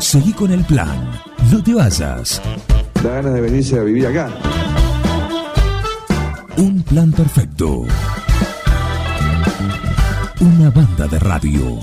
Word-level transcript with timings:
Seguí 0.00 0.32
con 0.32 0.50
el 0.50 0.64
plan. 0.64 1.10
No 1.52 1.62
te 1.62 1.74
vayas. 1.74 2.40
Da 3.02 3.10
ganas 3.10 3.34
de 3.34 3.40
venirse 3.42 3.78
a 3.78 3.82
vivir 3.82 4.06
acá. 4.06 4.30
Un 6.56 6.82
plan 6.82 7.12
perfecto. 7.12 7.82
Una 10.40 10.70
banda 10.70 11.06
de 11.06 11.18
radio. 11.18 11.78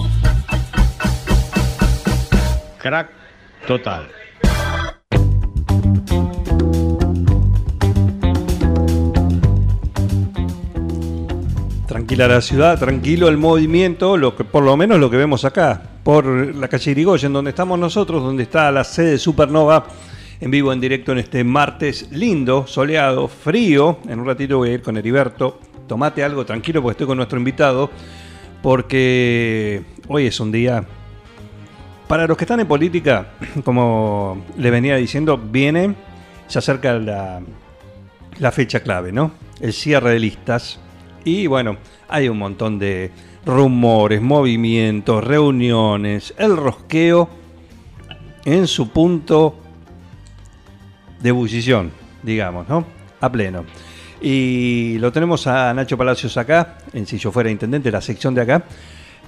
Crack 2.79 3.09
total. 3.67 4.07
Tranquila 11.88 12.27
la 12.27 12.41
ciudad, 12.41 12.79
tranquilo 12.79 13.27
el 13.27 13.38
movimiento, 13.38 14.18
lo 14.18 14.36
que, 14.36 14.43
por 14.43 14.63
lo 14.63 14.75
menos 14.75 14.99
lo 14.99 15.09
que 15.09 15.18
vemos 15.18 15.45
acá, 15.45 15.96
por 16.07 16.55
la 16.55 16.69
calle 16.69 16.91
Irigoyen, 16.91 17.33
donde 17.33 17.49
estamos 17.49 17.77
nosotros, 17.77 18.23
donde 18.23 18.43
está 18.43 18.71
la 18.71 18.85
sede 18.85 19.17
Supernova, 19.17 19.88
en 20.39 20.49
vivo, 20.49 20.71
en 20.71 20.79
directo 20.79 21.11
en 21.11 21.17
este 21.17 21.43
martes 21.43 22.09
lindo, 22.13 22.65
soleado, 22.65 23.27
frío. 23.27 23.99
En 24.07 24.21
un 24.21 24.25
ratito 24.25 24.57
voy 24.57 24.70
a 24.70 24.73
ir 24.75 24.81
con 24.81 24.95
Heriberto. 24.95 25.59
Tomate 25.85 26.23
algo 26.23 26.45
tranquilo 26.45 26.81
porque 26.81 26.93
estoy 26.93 27.07
con 27.07 27.17
nuestro 27.17 27.38
invitado, 27.38 27.91
porque 28.63 29.81
hoy 30.07 30.27
es 30.27 30.39
un 30.39 30.49
día... 30.49 30.85
Para 32.07 32.26
los 32.26 32.37
que 32.37 32.45
están 32.45 32.62
en 32.62 32.67
política, 32.67 33.34
como 33.65 34.45
le 34.57 34.71
venía 34.71 34.95
diciendo, 34.95 35.37
viene, 35.37 35.93
se 36.48 36.59
acerca 36.59 36.93
la, 36.93 37.41
la 38.39 38.51
fecha 38.53 38.79
clave, 38.79 39.12
¿no? 39.12 39.31
El 39.59 39.73
cierre 39.73 40.12
de 40.12 40.20
listas. 40.20 40.79
Y 41.23 41.48
bueno, 41.48 41.77
hay 42.07 42.30
un 42.30 42.38
montón 42.38 42.80
de 42.80 43.12
rumores, 43.45 44.21
movimientos, 44.21 45.23
reuniones, 45.23 46.34
el 46.38 46.57
rosqueo 46.57 47.30
en 48.45 48.67
su 48.67 48.90
punto 48.90 49.55
de 51.21 51.29
ebullición, 51.29 51.91
digamos, 52.23 52.68
¿no? 52.70 52.85
A 53.20 53.32
pleno. 53.32 53.65
Y 54.21 54.98
lo 54.99 55.12
tenemos 55.12 55.48
a 55.48 55.73
Nacho 55.73 55.98
Palacios 55.98 56.38
acá, 56.38 56.77
en 56.93 57.05
Si 57.05 57.18
yo 57.18 57.32
fuera 57.32 57.49
intendente, 57.49 57.91
la 57.91 58.01
sección 58.01 58.34
de 58.34 58.41
acá, 58.41 58.63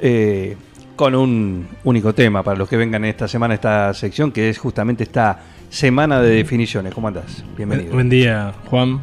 eh, 0.02 0.58
con 0.96 1.16
un 1.16 1.68
único 1.84 2.14
tema 2.14 2.44
para 2.44 2.58
los 2.58 2.68
que 2.68 2.76
vengan 2.76 3.06
esta 3.06 3.28
semana 3.28 3.54
a 3.54 3.56
esta 3.56 3.94
sección, 3.94 4.32
que 4.32 4.50
es 4.50 4.58
justamente 4.58 5.04
esta 5.04 5.40
semana 5.70 6.22
de 6.22 6.32
definiciones. 6.32 6.94
¿Cómo 6.94 7.08
andás? 7.08 7.44
Bienvenido. 7.56 7.94
Buen 7.94 8.10
día, 8.10 8.54
Juan. 8.66 9.00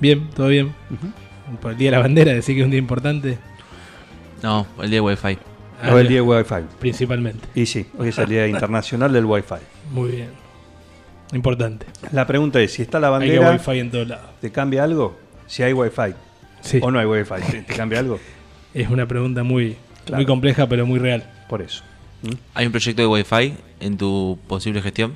Bien, 0.00 0.28
todo 0.34 0.48
bien. 0.48 0.74
Por 1.60 1.72
el 1.72 1.78
día 1.78 1.90
de 1.90 1.96
la 1.96 2.02
bandera, 2.02 2.32
decir 2.32 2.54
que 2.54 2.60
es 2.60 2.64
un 2.64 2.70
día 2.70 2.78
importante, 2.80 3.38
No, 4.42 4.66
el 4.82 4.90
día 4.90 4.96
de 4.98 5.00
Wi-Fi. 5.00 5.38
El 5.82 6.08
día 6.08 6.16
de 6.18 6.20
Wi-Fi. 6.22 6.54
principalmente. 6.78 7.46
Y 7.54 7.66
sí, 7.66 7.86
hoy 7.98 8.08
es 8.08 8.18
el 8.18 8.28
día 8.28 8.46
internacional 8.46 9.12
del 9.12 9.24
Wi-Fi. 9.24 9.56
Muy 9.92 10.10
bien. 10.10 10.28
Importante. 11.32 11.86
La 12.12 12.26
pregunta 12.26 12.60
es, 12.60 12.72
si 12.72 12.82
está 12.82 12.98
la 13.00 13.08
Hay 13.08 13.12
bandera, 13.12 13.50
wifi 13.52 13.78
en 13.78 13.90
todos 13.90 14.08
lados. 14.08 14.30
¿te 14.40 14.50
cambia 14.50 14.84
algo? 14.84 15.18
Si 15.46 15.62
hay 15.62 15.72
Wi-Fi 15.72 16.14
Sí. 16.60 16.80
o 16.82 16.90
no 16.90 16.98
hay 16.98 17.06
Wi-Fi, 17.06 17.34
¿te, 17.50 17.62
te 17.62 17.74
cambia 17.74 17.98
algo? 18.00 18.18
Es 18.74 18.88
una 18.90 19.06
pregunta 19.06 19.42
muy, 19.42 19.76
Claro. 20.04 20.16
muy 20.18 20.26
compleja, 20.26 20.66
pero 20.68 20.86
muy 20.86 20.98
real. 20.98 21.28
Por 21.48 21.62
eso. 21.62 21.82
¿Hay 22.54 22.66
un 22.66 22.72
proyecto 22.72 23.02
de 23.02 23.06
Wi-Fi 23.08 23.54
en 23.80 23.96
tu 23.96 24.38
posible 24.46 24.82
gestión? 24.82 25.14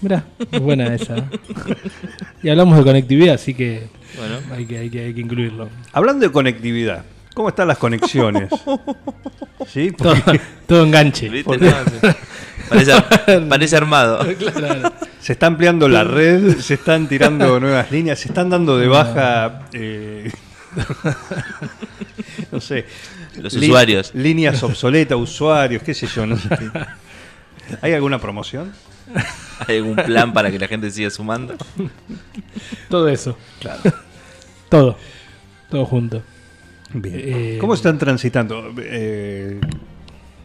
Mirá, 0.00 0.24
es 0.50 0.60
buena 0.60 0.94
esa. 0.94 1.16
y 2.42 2.48
hablamos 2.48 2.76
de 2.78 2.84
conectividad, 2.84 3.34
así 3.34 3.54
que 3.54 3.88
Bueno. 4.16 4.36
hay 4.54 4.66
que, 4.66 4.78
hay 4.78 4.90
que, 4.90 5.00
hay 5.04 5.14
que 5.14 5.20
incluirlo. 5.20 5.68
Hablando 5.92 6.26
de 6.26 6.32
conectividad, 6.32 7.04
¿cómo 7.34 7.48
están 7.48 7.68
las 7.68 7.78
conexiones? 7.78 8.48
¿Sí? 9.68 9.92
Todo, 9.92 10.14
Porque 10.24 10.40
todo 10.66 10.84
enganche. 10.84 11.30
Sí. 11.30 11.44
parece, 12.68 12.92
parece 13.48 13.76
armado. 13.76 14.26
Claro. 14.36 14.92
se 15.20 15.32
está 15.34 15.46
ampliando 15.46 15.88
la 15.88 16.02
red, 16.04 16.56
se 16.58 16.74
están 16.74 17.06
tirando 17.08 17.60
nuevas 17.60 17.90
líneas, 17.92 18.18
se 18.18 18.28
están 18.28 18.50
dando 18.50 18.76
de 18.78 18.88
baja. 18.88 19.68
eh, 19.72 20.30
no 22.50 22.60
sé. 22.60 22.86
Los 23.40 23.54
usuarios. 23.54 24.10
Líneas 24.14 24.62
obsoletas, 24.62 25.16
usuarios, 25.18 25.82
qué 25.82 25.94
sé 25.94 26.06
yo, 26.06 26.26
no 26.26 26.36
sé. 26.36 26.48
¿Hay 27.80 27.92
alguna 27.94 28.18
promoción? 28.18 28.72
¿Hay 29.66 29.78
algún 29.78 29.96
plan 29.96 30.32
para 30.32 30.50
que 30.50 30.58
la 30.58 30.68
gente 30.68 30.90
siga 30.90 31.10
sumando? 31.10 31.54
Todo 32.88 33.08
eso. 33.08 33.36
Claro. 33.60 33.80
Todo. 34.68 34.96
Todo 35.70 35.84
junto. 35.86 36.22
Bien. 36.92 37.14
Eh, 37.16 37.58
¿Cómo 37.60 37.74
están 37.74 37.98
transitando? 37.98 38.72
Eh, 38.78 39.60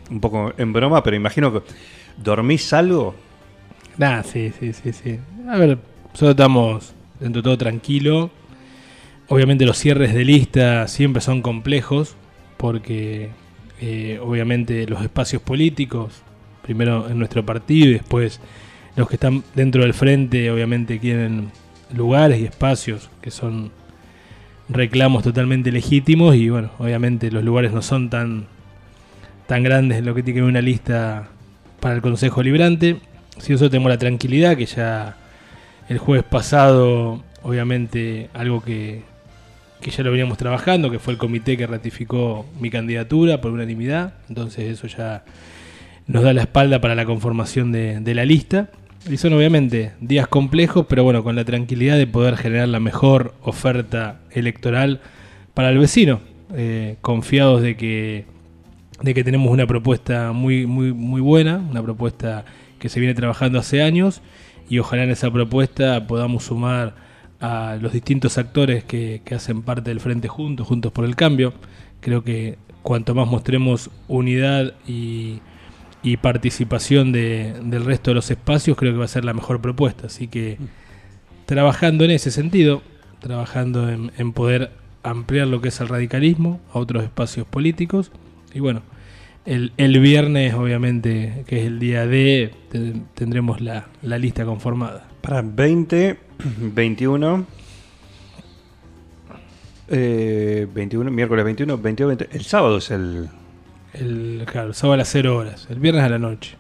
un 0.10 0.22
poco 0.22 0.54
en 0.58 0.74
broma, 0.74 1.04
pero 1.04 1.16
imagino 1.16 1.52
que. 1.52 1.62
¿Dormís 2.18 2.74
algo? 2.74 3.16
Nah, 3.98 4.24
sí, 4.24 4.52
sí, 4.60 4.74
sí, 4.74 4.94
sí. 4.94 5.20
A 5.48 5.58
ver, 5.58 5.78
nosotros 6.12 6.32
estamos 6.32 6.94
dentro 7.20 7.42
de 7.42 7.44
todo 7.44 7.58
tranquilo. 7.58 8.32
Obviamente 9.28 9.66
los 9.66 9.78
cierres 9.78 10.14
de 10.14 10.24
lista 10.24 10.88
siempre 10.88 11.22
son 11.22 11.42
complejos 11.42 12.16
porque 12.58 13.30
eh, 13.82 14.20
obviamente 14.22 14.88
los 14.88 15.02
espacios 15.04 15.42
políticos, 15.42 16.24
primero 16.68 17.10
en 17.10 17.18
nuestro 17.18 17.46
partido 17.46 17.88
y 17.88 17.94
después 17.94 18.42
los 18.98 19.08
que 19.08 19.16
están 19.16 19.42
dentro 19.56 19.84
del 19.84 19.94
frente, 19.94 20.52
obviamente 20.52 21.00
quieren 21.00 21.50
lugares 21.96 22.42
y 22.42 22.44
espacios 22.44 23.10
que 23.22 23.32
son 23.32 23.72
reclamos 24.68 25.24
totalmente 25.24 25.72
legítimos 25.72 26.36
y 26.36 26.50
bueno, 26.50 26.72
obviamente 26.78 27.32
los 27.32 27.42
lugares 27.42 27.72
no 27.72 27.82
son 27.82 28.10
tan, 28.10 28.48
tan 29.48 29.64
grandes 29.64 30.04
lo 30.04 30.14
que 30.14 30.24
tiene 30.24 30.40
que 30.40 30.42
ver 30.42 30.50
una 30.50 30.62
lista 30.62 31.30
para 31.80 31.96
el 31.96 32.02
Consejo 32.02 32.44
Librante. 32.44 32.98
Si 33.38 33.54
nosotros 33.54 33.72
tenemos 33.72 33.90
la 33.90 33.98
tranquilidad 33.98 34.58
que 34.58 34.66
ya 34.66 35.16
el 35.88 36.00
jueves 36.00 36.26
pasado, 36.26 37.24
obviamente, 37.44 38.30
algo 38.34 38.62
que, 38.62 39.04
que 39.80 39.90
ya 39.90 40.04
lo 40.04 40.12
veníamos 40.12 40.38
trabajando, 40.38 40.92
que 40.92 41.00
fue 41.00 41.14
el 41.14 41.20
comité 41.20 41.56
que 41.56 41.66
ratificó 41.66 42.46
mi 42.60 42.70
candidatura 42.70 43.40
por 43.40 43.52
unanimidad. 43.52 44.16
Entonces 44.28 44.66
eso 44.66 44.88
ya 44.88 45.24
nos 46.08 46.24
da 46.24 46.34
la 46.34 46.42
espalda 46.42 46.82
para 46.82 46.96
la 46.96 47.06
conformación 47.06 47.72
de, 47.72 48.14
la 48.16 48.26
lista. 48.26 48.70
Y 49.10 49.18
son 49.18 49.34
obviamente 49.34 49.94
días 50.02 50.28
complejos, 50.28 50.86
pero 50.90 51.04
bueno, 51.04 51.24
con 51.24 51.36
la 51.36 51.46
tranquilidad 51.46 51.98
de 51.98 52.08
poder 52.08 52.36
generar 52.38 52.68
la 52.68 52.80
mejor 52.80 53.36
oferta 53.42 54.20
electoral 54.32 55.02
para 55.54 55.70
el 55.70 55.78
vecino. 55.78 56.20
Eh, 56.56 56.96
confiados 57.02 57.62
de 57.62 57.76
que, 57.76 58.26
de 59.02 59.14
que 59.14 59.24
tenemos 59.24 59.52
una 59.52 59.68
propuesta 59.68 60.32
muy, 60.32 60.66
muy, 60.66 60.94
muy 60.94 61.22
buena, 61.22 61.58
una 61.58 61.84
propuesta 61.84 62.46
que 62.80 62.90
se 62.90 63.00
viene 63.00 63.14
trabajando 63.16 63.60
hace 63.60 63.82
años 63.82 64.22
y 64.70 64.80
ojalá 64.80 65.04
en 65.04 65.10
esa 65.10 65.30
propuesta 65.32 66.08
podamos 66.08 66.46
sumar 66.46 66.96
a 67.42 67.78
los 67.82 67.92
distintos 67.92 68.38
actores 68.38 68.84
que, 68.86 69.22
que 69.26 69.36
hacen 69.36 69.62
parte 69.62 69.90
del 69.90 70.00
Frente 70.00 70.30
Juntos, 70.30 70.68
Juntos 70.68 70.92
por 70.92 71.04
el 71.04 71.16
Cambio. 71.16 71.54
Creo 72.00 72.24
que 72.24 72.58
cuanto 72.82 73.14
más 73.14 73.28
mostremos 73.28 73.90
unidad 74.08 74.74
y, 74.88 75.42
y 76.04 76.18
participación 76.18 77.12
de- 77.12 77.54
del 77.64 77.86
resto 77.86 78.12
de 78.12 78.16
los 78.16 78.30
espacios, 78.32 78.78
creo 78.78 78.94
que 78.94 79.00
va 79.00 79.06
a 79.06 79.10
ser 79.10 79.26
la 79.26 79.34
mejor 79.34 79.62
propuesta. 79.62 80.08
Así 80.08 80.28
que 80.28 80.58
trabajando 81.46 82.06
en 82.06 82.12
ese 82.12 82.32
sentido, 82.32 82.82
trabajando 83.20 83.90
en, 83.90 84.12
en 84.18 84.34
poder 84.34 84.72
ampliar 85.04 85.48
lo 85.48 85.62
que 85.62 85.70
es 85.70 85.80
el 85.82 85.88
radicalismo 85.88 86.60
a 86.74 86.80
otros 86.80 87.04
espacios 87.04 87.48
políticos. 87.48 88.12
Y 88.54 88.60
bueno, 88.60 88.82
el, 89.46 89.72
el 89.78 90.00
viernes, 90.00 90.54
obviamente, 90.54 91.44
que 91.48 91.62
es 91.62 91.68
el 91.68 91.80
día 91.80 92.06
de, 92.06 92.52
te- 92.70 92.94
tendremos 93.16 93.62
la, 93.62 93.88
la 94.02 94.18
lista 94.18 94.46
conformada. 94.46 95.08
Para 95.22 95.42
20, 95.42 96.18
21. 96.74 97.46
eh, 99.90 100.68
21, 100.74 101.12
miércoles 101.12 101.46
21, 101.46 101.78
22, 101.78 102.18
20. 102.18 102.38
El 102.38 102.44
sábado 102.44 102.78
es 102.78 102.92
el. 102.92 103.30
El, 103.94 104.44
claro, 104.46 104.70
el 104.70 104.74
sábado 104.76 104.94
a 104.94 104.98
las 104.98 105.10
0 105.10 105.36
horas, 105.38 105.68
el 105.70 105.80
viernes 105.80 106.04
a 106.04 106.10
la 106.10 106.20
noche. 106.20 106.56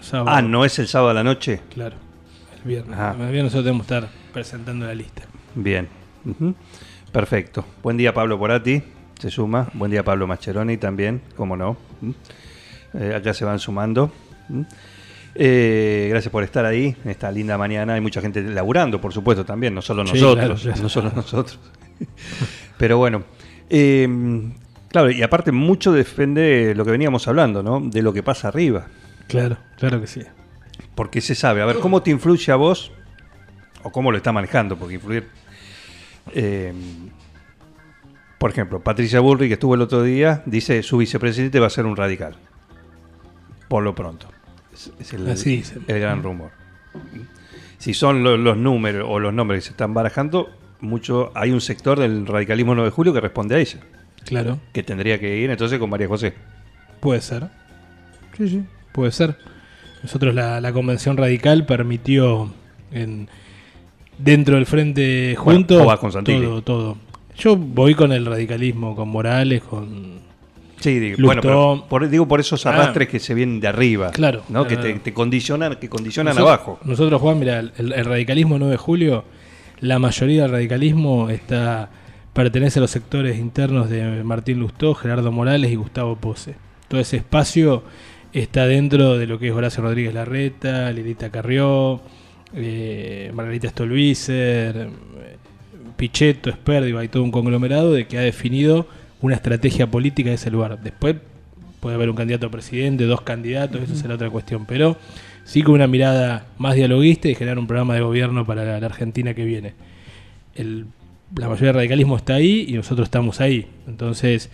Sábado, 0.00 0.30
Ah, 0.36 0.42
no 0.42 0.64
es 0.64 0.78
el 0.78 0.88
sábado 0.88 1.10
a 1.10 1.14
la 1.14 1.22
noche. 1.24 1.60
Claro, 1.72 1.96
el 2.56 2.62
viernes. 2.68 2.98
El 2.98 3.16
viernes 3.16 3.44
nosotros 3.44 3.64
tenemos 3.64 3.86
que 3.86 3.94
estar 3.94 4.10
presentando 4.32 4.86
la 4.86 4.94
lista. 4.94 5.22
Bien. 5.54 5.88
Perfecto. 7.12 7.64
Buen 7.82 7.96
día, 7.96 8.12
Pablo 8.14 8.38
Porati. 8.38 8.82
Se 9.18 9.30
suma. 9.30 9.68
Buen 9.74 9.90
día, 9.90 10.02
Pablo 10.02 10.26
Mascheroni 10.26 10.76
también. 10.78 11.20
Cómo 11.36 11.56
no. 11.56 11.76
Eh, 12.94 13.14
acá 13.16 13.32
se 13.34 13.44
van 13.44 13.58
sumando. 13.60 14.10
Eh, 15.34 16.08
gracias 16.10 16.30
por 16.32 16.42
estar 16.42 16.64
ahí 16.64 16.96
en 17.04 17.10
esta 17.10 17.30
linda 17.30 17.56
mañana. 17.56 17.94
Hay 17.94 18.00
mucha 18.00 18.20
gente 18.20 18.42
laburando, 18.42 19.00
por 19.00 19.12
supuesto, 19.12 19.44
también. 19.44 19.74
No 19.74 19.82
solo 19.82 20.04
Sí, 20.06 20.14
nosotros. 20.14 20.62
claro. 20.62 20.82
No 20.82 20.88
solo 20.88 21.12
nosotros. 21.14 21.58
Pero 22.78 22.98
bueno. 22.98 23.22
eh, 23.70 24.08
claro, 24.92 25.10
y 25.10 25.22
aparte 25.22 25.50
mucho 25.52 25.92
depende 25.92 26.74
lo 26.76 26.84
que 26.84 26.90
veníamos 26.92 27.26
hablando, 27.26 27.62
¿no? 27.62 27.80
De 27.80 28.02
lo 28.02 28.12
que 28.12 28.22
pasa 28.22 28.48
arriba. 28.48 28.86
Claro, 29.26 29.56
claro 29.76 30.00
que 30.00 30.06
sí. 30.06 30.22
Porque 30.94 31.20
se 31.20 31.34
sabe. 31.34 31.62
A 31.62 31.66
ver, 31.66 31.78
¿cómo 31.78 32.02
te 32.02 32.10
influye 32.10 32.52
a 32.52 32.56
vos? 32.56 32.92
O 33.82 33.90
cómo 33.90 34.10
lo 34.12 34.16
está 34.18 34.30
manejando, 34.32 34.76
porque 34.76 34.94
influir. 34.94 35.26
eh, 36.34 36.72
por 38.38 38.50
ejemplo, 38.50 38.80
Patricia 38.80 39.20
Bullrich, 39.20 39.48
que 39.48 39.54
estuvo 39.54 39.74
el 39.76 39.80
otro 39.82 40.02
día, 40.02 40.42
dice 40.46 40.82
su 40.82 40.96
vicepresidente 40.98 41.60
va 41.60 41.68
a 41.68 41.70
ser 41.70 41.86
un 41.86 41.96
radical. 41.96 42.36
Por 43.68 43.82
lo 43.84 43.94
pronto. 43.94 44.26
Es, 44.74 44.92
es 44.98 45.12
el, 45.12 45.28
Así 45.30 45.56
dicen. 45.58 45.84
el 45.86 46.00
gran 46.00 46.22
rumor. 46.22 46.50
Si 47.78 47.94
son 47.94 48.22
lo- 48.24 48.36
los 48.36 48.56
números 48.56 49.06
o 49.08 49.18
los 49.20 49.32
nombres 49.32 49.60
que 49.62 49.66
se 49.66 49.70
están 49.70 49.94
barajando, 49.94 50.50
mucho 50.80 51.30
hay 51.34 51.52
un 51.52 51.60
sector 51.60 51.98
del 52.00 52.26
radicalismo 52.26 52.74
9 52.74 52.88
de 52.90 52.94
julio 52.94 53.12
que 53.12 53.20
responde 53.20 53.54
a 53.54 53.58
ella, 53.58 53.78
Claro, 54.32 54.58
que 54.72 54.82
tendría 54.82 55.18
que 55.18 55.36
ir 55.38 55.50
entonces 55.50 55.78
con 55.78 55.88
María 55.90 56.08
José. 56.08 56.34
puede 57.00 57.20
ser. 57.20 57.48
Sí, 58.36 58.48
sí, 58.48 58.62
puede 58.92 59.12
ser. 59.12 59.36
Nosotros 60.02 60.34
la, 60.34 60.60
la 60.60 60.72
convención 60.72 61.16
radical 61.16 61.64
permitió 61.66 62.50
en, 62.90 63.28
dentro 64.18 64.56
del 64.56 64.66
frente 64.66 65.36
Bueno, 65.42 65.58
juntos 65.60 65.78
vos 65.78 65.86
vas 65.86 65.98
con 66.00 66.12
Santilli. 66.12 66.42
todo, 66.42 66.62
todo. 66.62 66.96
Yo 67.38 67.56
voy 67.56 67.94
con 67.94 68.12
el 68.12 68.26
radicalismo, 68.26 68.94
con 68.96 69.08
Morales, 69.08 69.62
con 69.62 70.20
Sí, 70.80 70.98
digo, 70.98 71.16
Lustó. 71.18 71.26
bueno, 71.26 71.42
pero 71.42 71.86
por, 71.88 72.08
digo 72.08 72.26
por 72.26 72.40
esos 72.40 72.66
Ah. 72.66 72.70
arrastres 72.70 73.08
que 73.08 73.20
se 73.20 73.34
vienen 73.34 73.60
de 73.60 73.68
arriba, 73.68 74.10
Claro, 74.10 74.42
¿no? 74.48 74.66
claro, 74.66 74.82
que 74.82 74.94
te, 74.94 75.12
condicionan, 75.14 75.76
que 75.76 75.88
condicionan 75.88 76.34
Nosotros- 76.34 76.54
abajo. 76.58 76.78
Nosotros, 76.84 77.20
Juan, 77.20 77.38
mira, 77.38 77.60
el, 77.60 77.72
el 77.92 78.04
radicalismo 78.04 78.58
9 78.58 78.72
de 78.72 78.76
julio, 78.78 79.24
la 79.80 79.98
mayoría 80.00 80.42
del 80.42 80.50
radicalismo 80.50 81.30
está 81.30 81.88
pertenece 82.32 82.78
a 82.78 82.82
los 82.82 82.90
sectores 82.90 83.38
internos 83.38 83.90
de 83.90 84.22
Martín 84.24 84.58
Lustó, 84.60 84.94
Gerardo 84.94 85.30
Morales 85.32 85.70
y 85.70 85.76
Gustavo 85.76 86.16
Pose. 86.16 86.54
Todo 86.88 87.00
ese 87.00 87.18
espacio 87.18 87.82
está 88.32 88.66
dentro 88.66 89.18
de 89.18 89.26
lo 89.26 89.38
que 89.38 89.48
es 89.48 89.52
Horacio 89.54 89.82
Rodríguez 89.82 90.14
Larreta, 90.14 90.90
Lilita 90.92 91.30
Carrió, 91.30 92.00
eh, 92.54 93.30
Margarita 93.34 93.68
Stolbizer, 93.68 94.88
Pichetto, 95.96 96.50
Esper, 96.50 96.84
digo, 96.84 96.98
hay 96.98 97.08
todo 97.08 97.22
un 97.22 97.30
conglomerado 97.30 97.92
de 97.92 98.06
que 98.06 98.18
ha 98.18 98.22
definido 98.22 98.86
una 99.20 99.34
estrategia 99.36 99.86
política 99.86 100.30
de 100.30 100.36
ese 100.36 100.50
lugar. 100.50 100.80
Después 100.82 101.16
puede 101.80 101.96
haber 101.96 102.10
un 102.10 102.16
candidato 102.16 102.46
a 102.46 102.50
presidente, 102.50 103.04
dos 103.04 103.20
candidatos, 103.22 103.82
eso 103.82 103.94
será 103.94 104.14
otra 104.14 104.30
cuestión, 104.30 104.64
pero 104.66 104.96
sí 105.44 105.62
con 105.62 105.74
una 105.74 105.86
mirada 105.86 106.46
más 106.58 106.74
dialoguista 106.74 107.28
y 107.28 107.34
generar 107.34 107.58
un 107.58 107.66
programa 107.66 107.94
de 107.94 108.00
gobierno 108.00 108.46
para 108.46 108.64
la, 108.64 108.80
la 108.80 108.86
Argentina 108.86 109.34
que 109.34 109.44
viene. 109.44 109.74
El- 110.54 110.86
la 111.36 111.48
mayoría 111.48 111.68
del 111.68 111.76
radicalismo 111.76 112.16
está 112.16 112.34
ahí 112.34 112.66
y 112.68 112.72
nosotros 112.74 113.06
estamos 113.06 113.40
ahí. 113.40 113.66
Entonces, 113.86 114.50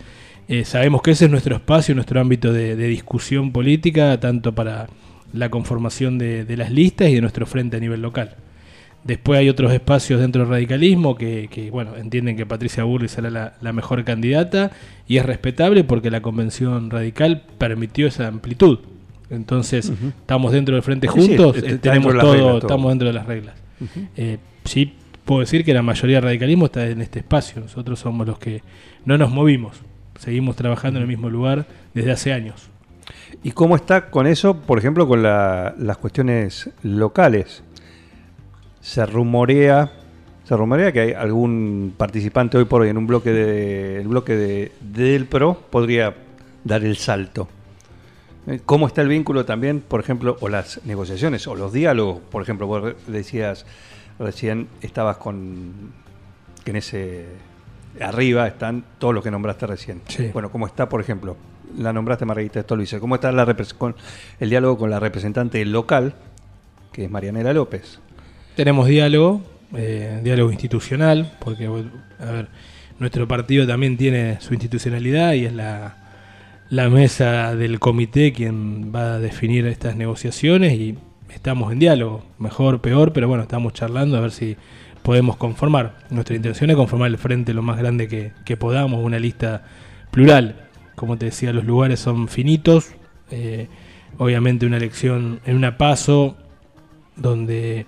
eh, 0.47 0.65
sabemos 0.65 1.01
que 1.01 1.11
ese 1.11 1.25
es 1.25 1.31
nuestro 1.31 1.55
espacio, 1.55 1.93
nuestro 1.95 2.19
ámbito 2.19 2.53
de, 2.53 2.75
de 2.75 2.87
discusión 2.87 3.51
política, 3.51 4.19
tanto 4.19 4.53
para 4.53 4.87
la 5.33 5.49
conformación 5.49 6.17
de, 6.17 6.45
de 6.45 6.57
las 6.57 6.71
listas 6.71 7.09
y 7.09 7.15
de 7.15 7.21
nuestro 7.21 7.45
frente 7.45 7.77
a 7.77 7.79
nivel 7.79 8.01
local. 8.01 8.35
Después 9.03 9.39
hay 9.39 9.47
otros 9.47 9.71
espacios 9.71 10.19
dentro 10.19 10.41
del 10.41 10.51
radicalismo 10.51 11.15
que, 11.15 11.47
que, 11.49 11.71
bueno, 11.71 11.95
entienden 11.95 12.35
que 12.35 12.45
Patricia 12.45 12.83
Burri 12.83 13.07
será 13.07 13.29
la, 13.29 13.53
la 13.61 13.71
mejor 13.71 14.03
candidata 14.03 14.71
y 15.07 15.17
es 15.17 15.25
respetable 15.25 15.83
porque 15.85 16.11
la 16.11 16.21
convención 16.21 16.89
radical 16.89 17.43
permitió 17.57 18.07
esa 18.07 18.27
amplitud. 18.27 18.79
Entonces, 19.29 19.91
estamos 20.19 20.51
dentro 20.51 20.75
del 20.75 20.83
frente 20.83 21.07
Sí, 21.07 21.21
sí, 21.21 21.27
juntos, 21.27 21.57
eh, 21.63 21.77
tenemos 21.77 22.13
todo, 22.13 22.33
reglas, 22.33 22.47
todo. 22.49 22.57
estamos 22.59 22.91
dentro 22.91 23.07
de 23.07 23.13
las 23.13 23.25
reglas. 23.27 23.55
Eh, 24.17 24.37
sí, 24.65 24.93
puedo 25.29 25.41
decir 25.41 25.63
que 25.63 25.75
la 25.75 25.83
mayoría 25.83 26.15
del 26.17 26.23
radicalismo 26.23 26.65
está 26.65 26.87
en 26.87 27.01
este 27.01 27.19
espacio. 27.19 27.61
Nosotros 27.61 27.99
somos 27.99 28.25
los 28.25 28.39
que 28.39 28.63
no 29.05 29.15
nos 29.15 29.29
movimos. 29.29 29.77
Seguimos 30.17 30.55
trabajando 30.55 30.97
en 30.97 31.03
el 31.03 31.07
mismo 31.07 31.29
lugar 31.29 31.67
desde 31.93 32.11
hace 32.11 32.33
años. 32.33 32.67
¿Y 33.43 33.51
cómo 33.51 33.75
está 33.75 34.09
con 34.09 34.25
eso, 34.25 34.59
por 34.59 34.79
ejemplo, 34.79 35.07
con 35.07 35.21
la- 35.21 35.75
las 35.77 35.97
cuestiones 35.97 36.71
locales? 36.81 37.61
Se 38.81 39.05
rumorea, 39.05 39.91
se 40.45 40.57
rumorea 40.57 40.91
que 40.91 40.99
hay 41.01 41.11
algún 41.11 41.93
participante 41.95 42.57
hoy 42.57 42.65
por 42.65 42.81
hoy 42.81 42.89
en 42.89 42.97
un 42.97 43.05
bloque 43.05 43.31
de, 43.31 44.01
el 44.01 44.07
bloque 44.07 44.35
de, 44.35 44.71
del 44.81 45.25
PRO 45.27 45.61
podría 45.69 46.15
dar 46.63 46.83
el 46.83 46.97
salto. 46.97 47.47
¿Cómo 48.65 48.87
está 48.87 49.03
el 49.03 49.09
vínculo 49.09 49.45
también, 49.45 49.79
por 49.79 49.99
ejemplo, 49.99 50.37
o 50.39 50.49
las 50.49 50.81
negociaciones 50.85 51.45
o 51.45 51.53
los 51.53 51.71
diálogos? 51.71 52.19
Por 52.31 52.41
ejemplo, 52.41 52.65
vos 52.65 52.95
decías 53.05 53.67
recién 54.19 54.67
estabas 54.81 55.17
con 55.17 55.93
que 56.63 56.71
en 56.71 56.77
ese 56.77 57.25
arriba 58.01 58.47
están 58.47 58.83
todos 58.97 59.13
los 59.13 59.23
que 59.23 59.31
nombraste 59.31 59.65
recién. 59.65 60.01
Sí. 60.07 60.29
Bueno, 60.33 60.51
¿cómo 60.51 60.67
está, 60.67 60.87
por 60.89 61.01
ejemplo? 61.01 61.37
La 61.77 61.93
nombraste 61.93 62.25
Margarita 62.25 62.61
Stolbizer. 62.61 62.99
¿Cómo 62.99 63.15
está 63.15 63.31
la 63.31 63.45
con 63.77 63.95
el 64.39 64.49
diálogo 64.49 64.77
con 64.77 64.89
la 64.89 64.99
representante 64.99 65.63
local, 65.65 66.13
que 66.91 67.05
es 67.05 67.11
Marianela 67.11 67.53
López? 67.53 67.99
Tenemos 68.55 68.87
diálogo, 68.87 69.41
eh, 69.75 70.19
diálogo 70.23 70.51
institucional, 70.51 71.31
porque, 71.39 71.65
a 71.65 72.31
ver, 72.31 72.47
nuestro 72.99 73.27
partido 73.27 73.65
también 73.65 73.97
tiene 73.97 74.41
su 74.41 74.53
institucionalidad 74.53 75.33
y 75.33 75.45
es 75.45 75.53
la, 75.53 75.95
la 76.69 76.89
mesa 76.89 77.55
del 77.55 77.79
comité 77.79 78.33
quien 78.33 78.93
va 78.93 79.13
a 79.13 79.19
definir 79.19 79.65
estas 79.67 79.95
negociaciones 79.95 80.73
y 80.73 80.97
estamos 81.33 81.71
en 81.71 81.79
diálogo, 81.79 82.23
mejor, 82.37 82.81
peor, 82.81 83.13
pero 83.13 83.27
bueno, 83.27 83.43
estamos 83.43 83.73
charlando 83.73 84.17
a 84.17 84.21
ver 84.21 84.31
si 84.31 84.55
podemos 85.03 85.37
conformar. 85.37 85.97
Nuestra 86.09 86.35
intención 86.35 86.69
es 86.69 86.75
conformar 86.75 87.07
el 87.09 87.17
frente 87.17 87.53
lo 87.53 87.61
más 87.61 87.77
grande 87.77 88.07
que, 88.07 88.31
que 88.45 88.57
podamos, 88.57 89.03
una 89.03 89.19
lista 89.19 89.63
plural. 90.11 90.67
Como 90.95 91.17
te 91.17 91.25
decía, 91.27 91.53
los 91.53 91.65
lugares 91.65 91.99
son 91.99 92.27
finitos, 92.27 92.89
eh, 93.31 93.67
obviamente 94.17 94.65
una 94.65 94.77
elección 94.77 95.39
en 95.45 95.55
una 95.55 95.77
paso 95.77 96.35
donde 97.15 97.85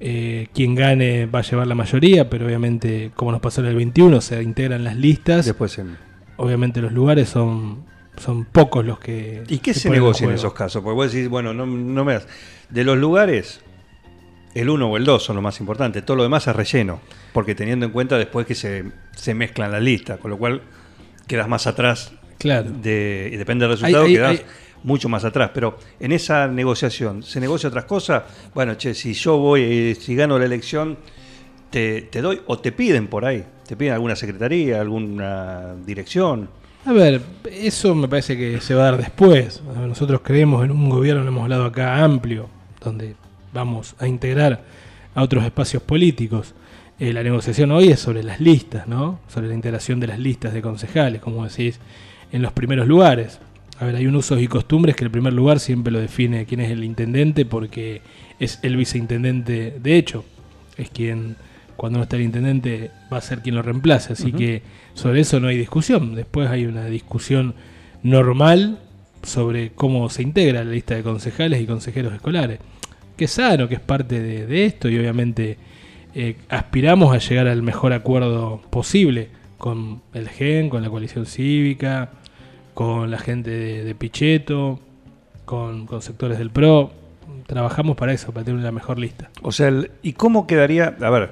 eh, 0.00 0.48
quien 0.54 0.74
gane 0.74 1.26
va 1.26 1.40
a 1.40 1.42
llevar 1.42 1.66
la 1.66 1.74
mayoría, 1.74 2.28
pero 2.30 2.46
obviamente, 2.46 3.10
como 3.14 3.32
nos 3.32 3.40
pasó 3.40 3.60
en 3.62 3.68
el 3.68 3.76
21, 3.76 4.20
se 4.20 4.42
integran 4.42 4.84
las 4.84 4.96
listas. 4.96 5.46
Después 5.46 5.78
en- 5.78 5.96
Obviamente 6.38 6.82
los 6.82 6.92
lugares 6.92 7.30
son, 7.30 7.85
son 8.18 8.44
pocos 8.46 8.84
los 8.84 8.98
que... 8.98 9.42
¿Y 9.48 9.58
qué 9.58 9.74
se 9.74 9.90
negocia 9.90 10.26
en 10.26 10.34
esos 10.34 10.52
casos? 10.54 10.82
Porque 10.82 10.94
vos 10.94 11.12
decís, 11.12 11.28
bueno, 11.28 11.52
no, 11.54 11.66
no 11.66 12.04
me 12.04 12.14
das. 12.14 12.26
De 12.70 12.82
los 12.84 12.96
lugares, 12.96 13.60
el 14.54 14.70
uno 14.70 14.88
o 14.90 14.96
el 14.96 15.04
dos 15.04 15.22
son 15.24 15.36
lo 15.36 15.42
más 15.42 15.60
importante. 15.60 16.02
Todo 16.02 16.16
lo 16.18 16.22
demás 16.22 16.46
es 16.46 16.56
relleno. 16.56 17.00
Porque 17.32 17.54
teniendo 17.54 17.86
en 17.86 17.92
cuenta 17.92 18.16
después 18.18 18.46
que 18.46 18.54
se, 18.54 18.84
se 19.14 19.34
mezclan 19.34 19.70
las 19.72 19.82
listas, 19.82 20.18
con 20.18 20.30
lo 20.30 20.38
cual 20.38 20.62
quedas 21.26 21.48
más 21.48 21.66
atrás. 21.66 22.12
Claro. 22.38 22.70
De, 22.70 23.30
y 23.32 23.36
depende 23.36 23.64
del 23.66 23.72
resultado, 23.72 24.04
Hay- 24.04 24.10
hay- 24.10 24.16
quedás 24.16 24.30
hay- 24.40 24.44
mucho 24.82 25.08
más 25.08 25.24
atrás. 25.24 25.50
Pero 25.52 25.78
en 26.00 26.12
esa 26.12 26.46
negociación, 26.48 27.22
¿se 27.22 27.40
negocia 27.40 27.68
otras 27.68 27.84
cosas? 27.84 28.22
Bueno, 28.54 28.74
che, 28.76 28.94
si 28.94 29.12
yo 29.14 29.36
voy, 29.38 29.62
eh, 29.62 29.94
si 29.98 30.14
gano 30.14 30.38
la 30.38 30.44
elección, 30.46 30.96
te, 31.70 32.02
te 32.02 32.20
doy 32.22 32.40
o 32.46 32.58
te 32.58 32.72
piden 32.72 33.08
por 33.08 33.24
ahí. 33.24 33.44
Te 33.66 33.76
piden 33.76 33.92
alguna 33.94 34.16
secretaría, 34.16 34.80
alguna 34.80 35.74
dirección. 35.84 36.48
A 36.86 36.92
ver, 36.92 37.20
eso 37.50 37.96
me 37.96 38.06
parece 38.06 38.36
que 38.36 38.60
se 38.60 38.72
va 38.72 38.82
a 38.82 38.90
dar 38.92 38.96
después. 38.98 39.60
Nosotros 39.88 40.20
creemos 40.22 40.64
en 40.64 40.70
un 40.70 40.88
gobierno, 40.88 41.24
lo 41.24 41.28
hemos 41.30 41.42
hablado 41.42 41.64
acá, 41.64 42.04
amplio, 42.04 42.48
donde 42.80 43.16
vamos 43.52 43.96
a 43.98 44.06
integrar 44.06 44.62
a 45.12 45.22
otros 45.24 45.42
espacios 45.42 45.82
políticos. 45.82 46.54
Eh, 47.00 47.12
la 47.12 47.24
negociación 47.24 47.72
hoy 47.72 47.88
es 47.88 47.98
sobre 47.98 48.22
las 48.22 48.40
listas, 48.40 48.86
¿no? 48.86 49.18
Sobre 49.26 49.48
la 49.48 49.54
integración 49.54 49.98
de 49.98 50.06
las 50.06 50.20
listas 50.20 50.54
de 50.54 50.62
concejales, 50.62 51.20
como 51.20 51.44
decís, 51.44 51.80
en 52.30 52.40
los 52.40 52.52
primeros 52.52 52.86
lugares. 52.86 53.40
A 53.80 53.86
ver, 53.86 53.96
hay 53.96 54.06
un 54.06 54.14
usos 54.14 54.40
y 54.40 54.46
costumbres 54.46 54.94
que 54.94 55.02
el 55.02 55.10
primer 55.10 55.32
lugar 55.32 55.58
siempre 55.58 55.92
lo 55.92 55.98
define 55.98 56.46
quién 56.46 56.60
es 56.60 56.70
el 56.70 56.84
intendente 56.84 57.44
porque 57.46 58.00
es 58.38 58.60
el 58.62 58.76
viceintendente 58.76 59.76
de 59.82 59.96
hecho. 59.96 60.24
Es 60.76 60.90
quien, 60.90 61.34
cuando 61.76 61.98
no 61.98 62.02
está 62.04 62.16
el 62.16 62.22
intendente, 62.22 62.90
va 63.12 63.18
a 63.18 63.20
ser 63.20 63.40
quien 63.40 63.54
lo 63.54 63.62
reemplace. 63.62 64.12
Así 64.14 64.32
que 64.32 64.62
sobre 64.94 65.20
eso 65.20 65.40
no 65.40 65.48
hay 65.48 65.56
discusión. 65.58 66.14
Después 66.14 66.48
hay 66.50 66.64
una 66.66 66.86
discusión 66.86 67.54
normal 68.02 68.78
sobre 69.22 69.72
cómo 69.72 70.08
se 70.08 70.22
integra 70.22 70.64
la 70.64 70.70
lista 70.70 70.94
de 70.94 71.02
concejales 71.02 71.60
y 71.60 71.66
consejeros 71.66 72.14
escolares. 72.14 72.60
Que 73.16 73.24
es 73.24 73.30
sano, 73.30 73.68
que 73.68 73.74
es 73.74 73.80
parte 73.80 74.20
de, 74.20 74.46
de 74.46 74.66
esto 74.66 74.88
y 74.88 74.98
obviamente 74.98 75.56
eh, 76.14 76.36
aspiramos 76.48 77.14
a 77.14 77.18
llegar 77.18 77.48
al 77.48 77.62
mejor 77.62 77.92
acuerdo 77.92 78.62
posible 78.70 79.28
con 79.58 80.02
el 80.14 80.28
GEN, 80.28 80.68
con 80.68 80.82
la 80.82 80.90
coalición 80.90 81.24
cívica, 81.26 82.10
con 82.74 83.10
la 83.10 83.18
gente 83.18 83.50
de, 83.50 83.84
de 83.84 83.94
Pichetto, 83.94 84.80
con, 85.46 85.86
con 85.86 86.02
sectores 86.02 86.38
del 86.38 86.50
PRO. 86.50 86.92
Trabajamos 87.46 87.96
para 87.96 88.12
eso, 88.12 88.32
para 88.32 88.44
tener 88.44 88.62
la 88.62 88.72
mejor 88.72 88.98
lista. 88.98 89.30
O 89.42 89.50
sea, 89.50 89.68
el- 89.68 89.90
¿y 90.02 90.12
cómo 90.12 90.46
quedaría? 90.46 90.94
A 91.00 91.10
ver, 91.10 91.30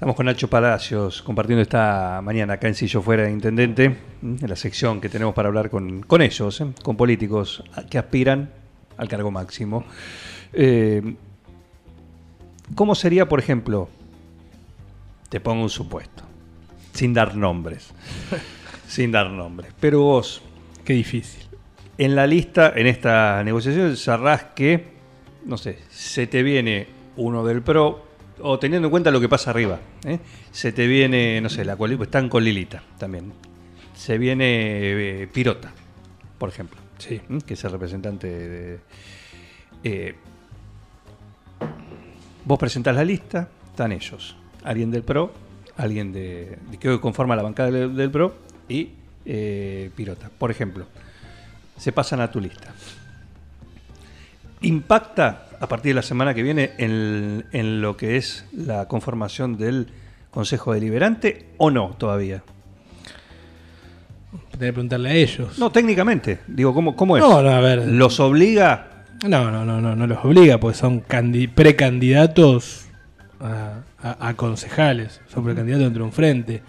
estamos 0.00 0.16
con 0.16 0.24
Nacho 0.24 0.48
Palacios 0.48 1.20
compartiendo 1.20 1.60
esta 1.60 2.22
mañana 2.22 2.54
acá 2.54 2.68
en 2.68 2.74
Si 2.74 2.86
Yo 2.86 3.02
Fuera 3.02 3.28
Intendente, 3.28 3.84
en 4.22 4.48
la 4.48 4.56
sección 4.56 4.98
que 4.98 5.10
tenemos 5.10 5.34
para 5.34 5.48
hablar 5.48 5.68
con, 5.68 6.00
con 6.00 6.22
ellos, 6.22 6.58
¿eh? 6.62 6.68
con 6.82 6.96
políticos 6.96 7.62
que 7.90 7.98
aspiran 7.98 8.50
al 8.96 9.08
cargo 9.08 9.30
máximo. 9.30 9.84
Eh, 10.54 11.02
¿Cómo 12.74 12.94
sería, 12.94 13.28
por 13.28 13.40
ejemplo, 13.40 13.90
te 15.28 15.38
pongo 15.38 15.64
un 15.64 15.68
supuesto, 15.68 16.22
sin 16.94 17.12
dar 17.12 17.36
nombres, 17.36 17.92
sin 18.88 19.12
dar 19.12 19.28
nombres, 19.28 19.74
pero 19.78 20.00
vos, 20.00 20.40
Qué 20.82 20.94
difícil. 20.94 21.42
en 21.98 22.16
la 22.16 22.26
lista, 22.26 22.72
en 22.74 22.86
esta 22.86 23.44
negociación, 23.44 23.94
cerrás 23.98 24.44
que, 24.56 24.94
no 25.44 25.58
sé, 25.58 25.78
se 25.90 26.26
te 26.26 26.42
viene 26.42 26.86
uno 27.18 27.44
del 27.44 27.60
PRO, 27.60 28.09
o 28.42 28.58
teniendo 28.58 28.86
en 28.88 28.90
cuenta 28.90 29.10
lo 29.10 29.20
que 29.20 29.28
pasa 29.28 29.50
arriba, 29.50 29.78
¿eh? 30.04 30.18
se 30.50 30.72
te 30.72 30.86
viene, 30.86 31.40
no 31.40 31.48
sé, 31.48 31.64
la 31.64 31.76
cual 31.76 31.92
están 32.02 32.28
con 32.28 32.42
Lilita 32.44 32.82
también. 32.98 33.32
Se 33.94 34.18
viene 34.18 34.44
eh, 35.22 35.26
Pirota, 35.32 35.72
por 36.38 36.48
ejemplo, 36.48 36.78
Sí. 36.98 37.20
¿m? 37.28 37.40
que 37.42 37.54
es 37.54 37.64
el 37.64 37.70
representante 37.72 38.26
de- 38.26 38.80
eh, 39.84 40.14
vos 42.44 42.58
presentás 42.58 42.94
la 42.96 43.04
lista, 43.04 43.48
están 43.70 43.92
ellos. 43.92 44.36
Alguien 44.64 44.90
del 44.90 45.02
PRO, 45.02 45.32
alguien 45.76 46.12
de, 46.12 46.58
de 46.70 46.76
que 46.78 46.88
hoy 46.88 46.98
conforma 47.00 47.34
la 47.36 47.42
bancada 47.42 47.70
del, 47.70 47.94
del 47.96 48.10
PRO 48.10 48.34
y 48.68 48.90
eh, 49.24 49.90
Pirota. 49.96 50.30
Por 50.38 50.50
ejemplo, 50.50 50.86
se 51.76 51.92
pasan 51.92 52.20
a 52.20 52.30
tu 52.30 52.40
lista. 52.40 52.72
¿Impacta 54.62 55.46
a 55.60 55.68
partir 55.68 55.90
de 55.90 55.94
la 55.94 56.02
semana 56.02 56.34
que 56.34 56.42
viene 56.42 56.72
en, 56.78 57.44
en 57.52 57.80
lo 57.82 57.96
que 57.96 58.16
es 58.16 58.44
la 58.52 58.88
conformación 58.88 59.56
del 59.58 59.88
Consejo 60.30 60.72
Deliberante 60.72 61.46
o 61.58 61.70
no 61.70 61.90
todavía? 61.98 62.42
Tenés 64.52 64.68
que 64.68 64.72
preguntarle 64.72 65.10
a 65.10 65.14
ellos. 65.14 65.58
No, 65.58 65.70
técnicamente. 65.70 66.38
Digo, 66.46 66.72
¿cómo, 66.74 66.94
cómo 66.96 67.16
es? 67.16 67.22
No, 67.22 67.42
no, 67.42 67.50
a 67.50 67.60
ver. 67.60 67.86
¿Los 67.86 68.20
obliga? 68.20 69.04
No, 69.26 69.50
no, 69.50 69.64
no, 69.64 69.80
no, 69.80 69.94
no 69.96 70.06
los 70.06 70.24
obliga, 70.24 70.58
porque 70.58 70.78
son 70.78 71.02
candi- 71.04 71.48
precandidatos 71.52 72.86
a, 73.40 73.80
a- 74.02 74.28
a 74.28 74.34
concejales, 74.34 75.20
son 75.32 75.44
precandidatos 75.44 75.84
dentro 75.84 76.02
de 76.04 76.06
un 76.06 76.12
frente. 76.12 76.62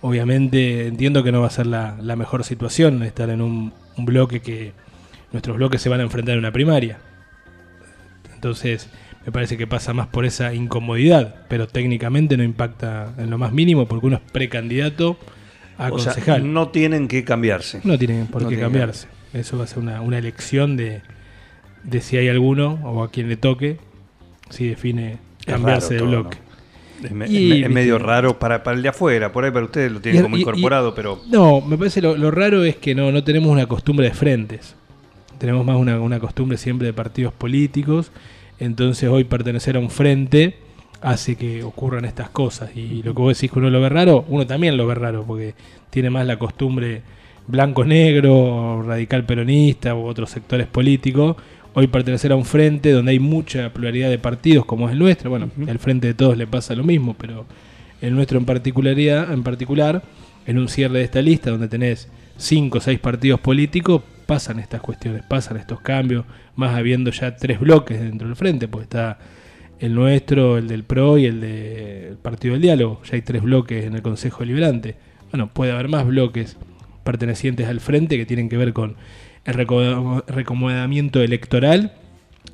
Obviamente 0.00 0.86
entiendo 0.86 1.22
que 1.22 1.32
no 1.32 1.40
va 1.40 1.46
a 1.46 1.50
ser 1.50 1.66
la, 1.66 1.96
la 2.00 2.16
mejor 2.16 2.44
situación 2.44 3.02
estar 3.02 3.30
en 3.30 3.40
un, 3.40 3.72
un 3.96 4.04
bloque 4.04 4.40
que 4.40 4.72
nuestros 5.32 5.56
bloques 5.56 5.80
se 5.80 5.88
van 5.88 6.00
a 6.00 6.02
enfrentar 6.02 6.34
en 6.34 6.40
una 6.40 6.52
primaria. 6.52 6.98
Entonces, 8.48 8.90
me 9.24 9.32
parece 9.32 9.56
que 9.56 9.66
pasa 9.66 9.94
más 9.94 10.06
por 10.08 10.26
esa 10.26 10.52
incomodidad, 10.52 11.34
pero 11.48 11.66
técnicamente 11.66 12.36
no 12.36 12.42
impacta 12.44 13.14
en 13.16 13.30
lo 13.30 13.38
más 13.38 13.52
mínimo 13.54 13.86
porque 13.88 14.06
uno 14.06 14.16
es 14.16 14.30
precandidato 14.32 15.16
a 15.78 15.90
O 15.90 15.98
sea, 15.98 16.12
concejal. 16.12 16.52
no 16.52 16.68
tienen 16.68 17.08
que 17.08 17.24
cambiarse. 17.24 17.80
No 17.84 17.98
tiene 17.98 18.26
por 18.30 18.42
No 18.42 18.50
qué 18.50 18.58
cambiarse. 18.60 19.08
Eso 19.32 19.56
va 19.56 19.64
a 19.64 19.66
ser 19.66 19.78
una, 19.78 20.02
una 20.02 20.18
elección 20.18 20.76
de, 20.76 21.00
de 21.84 22.00
si 22.02 22.18
hay 22.18 22.28
alguno 22.28 22.74
o 22.84 23.02
a 23.02 23.10
quien 23.10 23.30
le 23.30 23.38
toque, 23.38 23.78
si 24.50 24.68
define 24.68 25.16
cambiarse 25.46 25.94
de 25.94 26.00
todo, 26.00 26.08
bloque. 26.10 26.36
¿no? 27.00 27.06
Es, 27.08 27.12
me- 27.12 27.26
Y, 27.26 27.66
medio 27.70 27.98
raro 27.98 28.38
para, 28.38 28.62
para 28.62 28.76
el 28.76 28.82
de 28.82 28.90
afuera, 28.90 29.32
por 29.32 29.44
ahí 29.46 29.52
para 29.52 29.64
ustedes 29.64 29.90
lo 29.90 30.02
tienen 30.02 30.20
Y- 30.20 30.22
como 30.22 30.36
y- 30.36 30.40
incorporado, 30.42 30.94
pero 30.94 31.18
No, 31.30 31.62
me 31.62 31.78
parece 31.78 32.02
lo, 32.02 32.14
lo 32.14 32.30
raro 32.30 32.62
es 32.62 32.76
que 32.76 32.94
no, 32.94 33.10
no 33.10 33.24
tenemos 33.24 33.50
una 33.50 33.64
costumbre 33.66 34.06
de 34.10 34.14
frentes. 34.14 34.76
Tenemos 35.44 35.66
más 35.66 35.76
una, 35.76 36.00
una 36.00 36.18
costumbre 36.20 36.56
siempre 36.56 36.86
de 36.86 36.94
partidos 36.94 37.34
políticos. 37.34 38.10
Entonces 38.58 39.10
hoy 39.10 39.24
pertenecer 39.24 39.76
a 39.76 39.78
un 39.78 39.90
frente 39.90 40.54
hace 41.02 41.36
que 41.36 41.62
ocurran 41.62 42.06
estas 42.06 42.30
cosas. 42.30 42.74
Y 42.74 43.02
lo 43.02 43.14
que 43.14 43.20
vos 43.20 43.36
decís 43.36 43.52
que 43.52 43.58
uno 43.58 43.68
lo 43.68 43.78
ve 43.78 43.90
raro, 43.90 44.24
uno 44.28 44.46
también 44.46 44.78
lo 44.78 44.86
ve 44.86 44.94
raro, 44.94 45.22
porque 45.26 45.54
tiene 45.90 46.08
más 46.08 46.26
la 46.26 46.38
costumbre 46.38 47.02
blanco-negro, 47.46 48.84
radical 48.84 49.26
peronista 49.26 49.94
u 49.94 50.06
otros 50.06 50.30
sectores 50.30 50.66
políticos. 50.66 51.36
Hoy 51.74 51.88
pertenecer 51.88 52.32
a 52.32 52.36
un 52.36 52.46
frente 52.46 52.92
donde 52.92 53.10
hay 53.12 53.18
mucha 53.18 53.70
pluralidad 53.70 54.08
de 54.08 54.18
partidos, 54.18 54.64
como 54.64 54.86
es 54.86 54.92
el 54.92 54.98
nuestro, 54.98 55.28
bueno, 55.28 55.50
el 55.66 55.78
frente 55.78 56.06
de 56.06 56.14
todos 56.14 56.38
le 56.38 56.46
pasa 56.46 56.74
lo 56.74 56.84
mismo, 56.84 57.16
pero 57.18 57.44
el 58.00 58.14
nuestro 58.14 58.38
en 58.38 58.46
particularidad, 58.46 59.30
en 59.30 59.42
particular, 59.42 60.02
en 60.46 60.56
un 60.56 60.68
cierre 60.68 61.00
de 61.00 61.04
esta 61.04 61.20
lista 61.20 61.50
donde 61.50 61.68
tenés 61.68 62.08
cinco 62.38 62.78
o 62.78 62.80
seis 62.80 62.98
partidos 62.98 63.40
políticos, 63.40 64.00
pasan 64.24 64.58
estas 64.58 64.80
cuestiones, 64.80 65.22
pasan 65.22 65.56
estos 65.56 65.80
cambios, 65.80 66.24
más 66.56 66.74
habiendo 66.76 67.10
ya 67.10 67.36
tres 67.36 67.60
bloques 67.60 68.00
dentro 68.00 68.26
del 68.26 68.36
frente, 68.36 68.68
pues 68.68 68.84
está 68.84 69.18
el 69.78 69.94
nuestro, 69.94 70.56
el 70.58 70.68
del 70.68 70.84
PRO 70.84 71.18
y 71.18 71.26
el 71.26 71.40
del 71.40 72.16
Partido 72.16 72.54
del 72.54 72.62
Diálogo. 72.62 73.00
Ya 73.04 73.14
hay 73.16 73.22
tres 73.22 73.42
bloques 73.42 73.84
en 73.84 73.94
el 73.94 74.02
Consejo 74.02 74.40
Deliberante. 74.40 74.96
Bueno, 75.30 75.48
puede 75.52 75.72
haber 75.72 75.88
más 75.88 76.06
bloques 76.06 76.56
pertenecientes 77.02 77.66
al 77.66 77.80
frente 77.80 78.16
que 78.16 78.24
tienen 78.24 78.48
que 78.48 78.56
ver 78.56 78.72
con 78.72 78.96
el 79.44 79.54
reco- 79.54 80.24
recomodamiento 80.26 81.20
electoral 81.20 81.92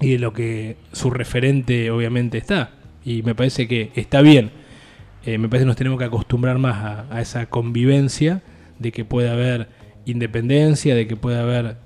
y 0.01 0.13
de 0.13 0.19
lo 0.19 0.33
que 0.33 0.77
su 0.93 1.11
referente 1.11 1.91
obviamente 1.91 2.39
está. 2.39 2.71
Y 3.05 3.23
me 3.23 3.35
parece 3.35 3.69
que 3.69 3.93
está 3.95 4.23
bien. 4.23 4.51
Eh, 5.27 5.37
me 5.39 5.49
parece 5.49 5.65
que 5.65 5.69
nos 5.69 5.77
tenemos 5.77 5.99
que 5.99 6.07
acostumbrar 6.07 6.59
más 6.59 7.07
a 7.11 7.21
esa 7.21 7.47
convivencia 7.47 8.43
de 8.79 8.91
que 8.93 9.05
puede 9.05 9.29
haber 9.29 9.69
independencia, 10.07 10.95
de 10.95 11.07
que 11.07 11.17
puede 11.17 11.39
haber 11.39 11.77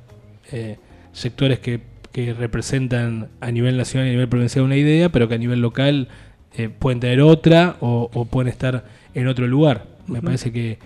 eh, 0.53 0.79
sectores 1.13 1.59
que, 1.59 1.81
que 2.13 2.35
representan 2.35 3.29
a 3.41 3.51
nivel 3.51 3.77
nacional 3.77 4.07
y 4.07 4.11
a 4.11 4.13
nivel 4.13 4.29
provincial 4.29 4.65
una 4.65 4.77
idea, 4.77 5.11
pero 5.11 5.29
que 5.29 5.35
a 5.35 5.39
nivel 5.39 5.61
local 5.61 6.09
eh, 6.57 6.69
pueden 6.69 7.01
tener 7.01 7.21
otra 7.21 7.77
o, 7.81 8.11
o 8.13 8.25
pueden 8.25 8.49
estar 8.49 8.85
en 9.15 9.27
otro 9.29 9.47
lugar. 9.47 9.87
Me 10.07 10.21
parece 10.21 10.53
que, 10.53 10.79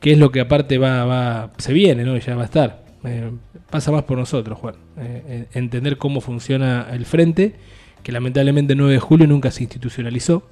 que 0.00 0.12
es 0.12 0.18
lo 0.18 0.30
que 0.30 0.40
aparte 0.40 0.78
va, 0.78 1.04
va 1.04 1.52
se 1.58 1.72
viene, 1.72 2.04
¿no? 2.04 2.16
Y 2.16 2.20
ya 2.20 2.34
va 2.34 2.42
a 2.42 2.46
estar. 2.46 2.84
Eh, 3.04 3.30
pasa 3.70 3.92
más 3.92 4.04
por 4.04 4.18
nosotros, 4.18 4.58
Juan. 4.58 4.74
Eh, 4.98 5.46
entender 5.54 5.98
cómo 5.98 6.20
funciona 6.20 6.88
el 6.90 7.06
frente, 7.06 7.54
que 8.02 8.12
lamentablemente 8.12 8.72
el 8.72 8.78
9 8.78 8.94
de 8.94 8.98
julio 8.98 9.26
nunca 9.26 9.50
se 9.50 9.62
institucionalizó. 9.62 10.42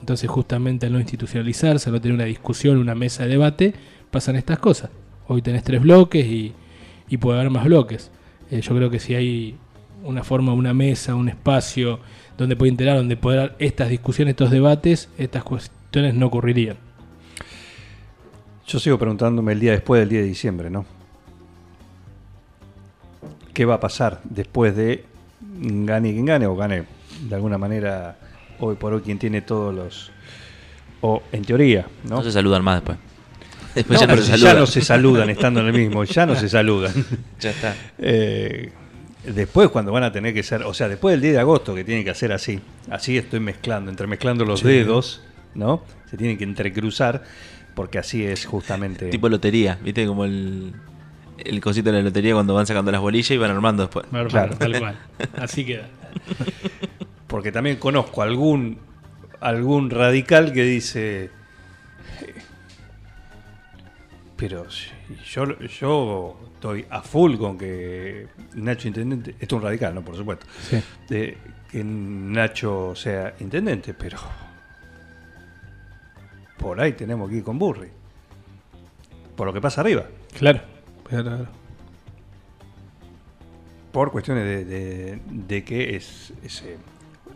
Entonces, 0.00 0.28
justamente 0.28 0.86
al 0.86 0.92
no 0.92 1.00
institucionalizarse, 1.00 1.88
al 1.88 1.94
no 1.94 2.00
tener 2.00 2.14
una 2.14 2.24
discusión, 2.24 2.76
una 2.76 2.94
mesa 2.94 3.24
de 3.24 3.30
debate, 3.30 3.74
pasan 4.10 4.36
estas 4.36 4.58
cosas. 4.58 4.90
Hoy 5.28 5.42
tenés 5.42 5.64
tres 5.64 5.80
bloques 5.80 6.24
y, 6.24 6.54
y 7.08 7.16
puede 7.16 7.38
haber 7.40 7.50
más 7.50 7.64
bloques. 7.64 8.10
Eh, 8.50 8.60
yo 8.60 8.74
creo 8.76 8.90
que 8.90 9.00
si 9.00 9.14
hay 9.14 9.56
una 10.04 10.22
forma, 10.22 10.52
una 10.52 10.72
mesa, 10.72 11.14
un 11.14 11.28
espacio 11.28 12.00
donde 12.38 12.56
puede 12.56 12.70
integrar, 12.70 12.96
donde 12.96 13.16
poder 13.16 13.38
dar 13.38 13.56
estas 13.58 13.88
discusiones, 13.88 14.32
estos 14.32 14.50
debates, 14.50 15.08
estas 15.18 15.42
cuestiones 15.42 16.14
no 16.14 16.26
ocurrirían. 16.26 16.76
yo 18.66 18.78
sigo 18.78 18.98
preguntándome 18.98 19.52
el 19.52 19.60
día 19.60 19.72
después 19.72 20.00
del 20.00 20.08
día 20.08 20.20
de 20.20 20.26
diciembre, 20.26 20.70
¿no? 20.70 20.84
¿Qué 23.54 23.64
va 23.64 23.74
a 23.74 23.80
pasar 23.80 24.20
después 24.24 24.76
de 24.76 25.04
gane 25.40 26.12
quien 26.12 26.26
gane 26.26 26.46
o 26.46 26.54
gane 26.54 26.84
de 27.28 27.34
alguna 27.34 27.56
manera 27.56 28.18
hoy 28.58 28.76
por 28.76 28.92
hoy 28.92 29.00
quien 29.00 29.18
tiene 29.18 29.40
todos 29.40 29.74
los... 29.74 30.10
o 31.00 31.22
en 31.32 31.44
teoría, 31.44 31.86
¿no? 32.04 32.16
No 32.16 32.22
se 32.22 32.32
saludan 32.32 32.62
más 32.62 32.76
después. 32.76 32.98
Después 33.76 34.00
No, 34.00 34.00
ya 34.00 34.06
no 34.08 34.12
pero 34.14 34.22
se 34.24 34.30
saludan. 34.32 34.54
ya 34.54 34.60
no 34.60 34.66
se 34.66 34.80
saludan 34.80 35.30
estando 35.30 35.60
en 35.60 35.66
el 35.66 35.72
mismo, 35.72 36.02
ya 36.04 36.26
no 36.26 36.34
se 36.34 36.48
saludan. 36.48 36.92
Ya 37.40 37.50
está. 37.50 37.76
Eh, 37.98 38.72
después 39.24 39.68
cuando 39.68 39.92
van 39.92 40.02
a 40.02 40.10
tener 40.10 40.34
que 40.34 40.42
ser, 40.42 40.62
o 40.64 40.74
sea, 40.74 40.88
después 40.88 41.12
del 41.12 41.20
10 41.20 41.34
de 41.34 41.40
agosto 41.40 41.74
que 41.74 41.84
tienen 41.84 42.02
que 42.02 42.10
hacer 42.10 42.32
así, 42.32 42.58
así 42.90 43.16
estoy 43.16 43.38
mezclando, 43.40 43.90
entremezclando 43.90 44.44
los 44.44 44.60
Sí. 44.60 44.66
dedos, 44.68 45.22
¿no? 45.54 45.82
Se 46.10 46.16
tienen 46.16 46.36
que 46.38 46.44
entrecruzar 46.44 47.22
porque 47.74 47.98
así 47.98 48.24
es 48.24 48.46
justamente... 48.46 49.10
Tipo 49.10 49.28
lotería, 49.28 49.78
¿viste? 49.82 50.06
Como 50.06 50.24
el, 50.24 50.72
el 51.38 51.60
cosito 51.60 51.90
de 51.92 51.98
la 51.98 52.02
lotería 52.02 52.32
cuando 52.32 52.54
van 52.54 52.66
sacando 52.66 52.90
las 52.90 53.00
bolillas 53.02 53.30
y 53.32 53.36
van 53.36 53.50
armando 53.50 53.82
después. 53.82 54.06
Claro, 54.08 54.28
Claro. 54.30 54.56
tal 54.56 54.78
cual. 54.78 54.98
Así 55.36 55.64
queda. 55.66 55.88
Porque 57.26 57.52
también 57.52 57.76
conozco 57.76 58.22
algún 58.22 58.78
algún 59.40 59.90
radical 59.90 60.52
que 60.54 60.62
dice 60.64 61.24
"Eh, 61.24 61.30
pero 64.36 64.66
yo 65.24 65.58
yo 65.60 66.38
estoy 66.54 66.84
a 66.90 67.00
full 67.02 67.36
con 67.36 67.56
que 67.56 68.28
Nacho 68.54 68.88
intendente, 68.88 69.30
esto 69.40 69.44
es 69.44 69.52
un 69.52 69.62
radical, 69.62 69.94
no, 69.94 70.02
por 70.04 70.16
supuesto. 70.16 70.46
Sí. 70.68 70.82
que 71.08 71.82
Nacho 71.84 72.94
sea 72.94 73.34
intendente, 73.40 73.94
pero 73.94 74.18
por 76.58 76.80
ahí 76.80 76.92
tenemos 76.92 77.28
que 77.30 77.36
ir 77.36 77.44
con 77.44 77.58
Burri. 77.58 77.88
Por 79.36 79.46
lo 79.46 79.52
que 79.52 79.60
pasa 79.60 79.80
arriba. 79.82 80.04
Claro. 80.38 80.60
claro. 81.04 81.46
Por 83.92 84.10
cuestiones 84.12 84.44
de, 84.44 84.64
de- 84.64 85.20
de 85.30 85.64
que 85.64 85.96
es, 85.96 86.32
es, 86.42 86.62
eh, 86.62 86.76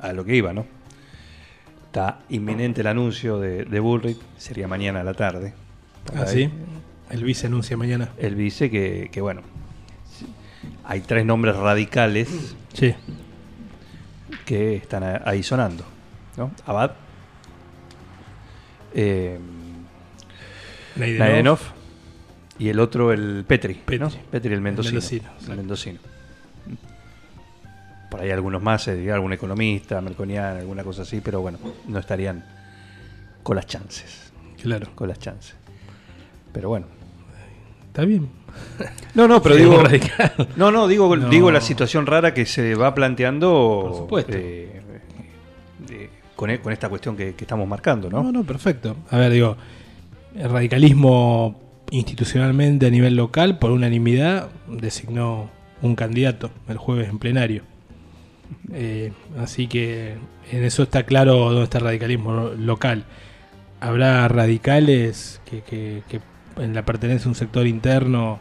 a 0.01 0.13
lo 0.13 0.25
que 0.25 0.37
iba, 0.37 0.53
¿no? 0.53 0.67
Está 1.87 2.21
inminente 2.29 2.83
el 2.83 2.87
anuncio 2.87 3.39
de, 3.39 3.65
de 3.65 3.81
Bullrich, 3.81 4.19
sería 4.37 4.69
mañana 4.69 5.01
a 5.01 5.05
la 5.05 5.15
tarde. 5.15 5.55
Ah, 6.15 6.25
ahí. 6.27 6.45
sí. 6.47 6.51
El 7.11 7.25
vice 7.25 7.47
anuncia 7.49 7.77
mañana. 7.77 8.11
Él 8.19 8.37
dice 8.37 8.71
que, 8.71 9.09
que, 9.13 9.21
bueno, 9.21 9.43
hay 10.85 11.01
tres 11.01 11.25
nombres 11.25 11.57
radicales 11.57 12.55
Sí. 12.73 12.95
que 14.45 14.77
están 14.77 15.21
ahí 15.25 15.43
sonando. 15.43 15.85
¿no? 16.37 16.53
Abad, 16.67 16.93
eh, 18.95 19.39
Naidenov. 20.97 21.29
Naidenov 21.29 21.59
y 22.59 22.69
el 22.69 22.79
otro 22.81 23.13
el 23.13 23.45
Petri. 23.47 23.75
¿no? 23.75 24.09
Petri. 24.09 24.21
Petri 24.31 24.55
el 24.55 24.61
mendocino. 24.61 24.93
mendocino, 25.01 25.31
El 25.49 25.57
mendocino. 25.57 25.99
Por 28.11 28.21
ahí 28.21 28.31
algunos 28.31 28.61
más, 28.63 28.89
eh, 28.89 29.11
algún 29.13 29.33
economista, 29.33 30.01
Melconian, 30.01 30.57
alguna 30.59 30.83
cosa 30.83 31.03
así, 31.03 31.21
pero 31.21 31.41
bueno, 31.41 31.59
no 31.87 31.99
estarían 31.99 32.45
con 33.43 33.57
las 33.57 33.67
chances. 33.67 34.33
Claro. 34.61 34.89
Con 34.95 35.09
las 35.09 35.19
chances. 35.19 35.55
Pero 36.53 36.69
bueno. 36.69 37.00
Está 37.91 38.05
bien. 38.05 38.29
No, 39.15 39.27
no, 39.27 39.43
pero 39.43 39.57
digo. 39.57 39.83
radical. 39.83 40.49
No, 40.57 40.71
no, 40.71 40.87
digo, 40.87 41.17
No. 41.17 41.29
digo 41.29 41.51
la 41.51 41.61
situación 41.61 42.07
rara 42.07 42.33
que 42.33 42.47
se 42.47 42.75
va 42.77 42.95
planteando. 42.95 43.81
Por 43.89 43.97
supuesto. 43.97 44.33
eh, 44.37 44.81
eh, 45.91 46.11
con, 46.37 46.49
e- 46.51 46.61
con 46.61 46.73
esta 46.73 46.89
cuestión 46.89 47.17
que, 47.17 47.35
que 47.35 47.45
estamos 47.45 47.67
marcando, 47.67 48.09
¿no? 48.09 48.23
No, 48.23 48.31
no, 48.33 48.45
perfecto. 48.45 48.97
A 49.11 49.19
ver, 49.19 49.33
digo, 49.33 49.57
el 50.37 50.49
radicalismo 50.49 51.61
institucionalmente 51.91 52.87
a 52.87 52.91
nivel 52.91 53.17
local, 53.17 53.59
por 53.59 53.73
unanimidad, 53.73 54.49
designó 54.69 55.51
un 55.83 55.97
candidato 55.97 56.51
el 56.69 56.77
jueves 56.77 57.09
en 57.09 57.19
plenario. 57.19 57.63
Eh, 58.73 59.13
así 59.39 59.67
que 59.67 60.15
en 60.53 60.65
eso 60.65 60.85
está 60.85 61.03
claro 61.05 61.35
dónde 61.51 61.65
está 61.65 61.79
el 61.79 61.85
radicalismo 61.85 62.51
local. 62.57 63.05
Habrá 63.81 64.29
radicales 64.29 65.41
que, 65.45 65.63
que- 65.63 66.03
que 66.09 66.21
en 66.57 66.75
la 66.75 66.85
pertenencia 66.85 67.27
a 67.27 67.29
un 67.31 67.35
sector 67.35 67.67
interno 67.67 68.39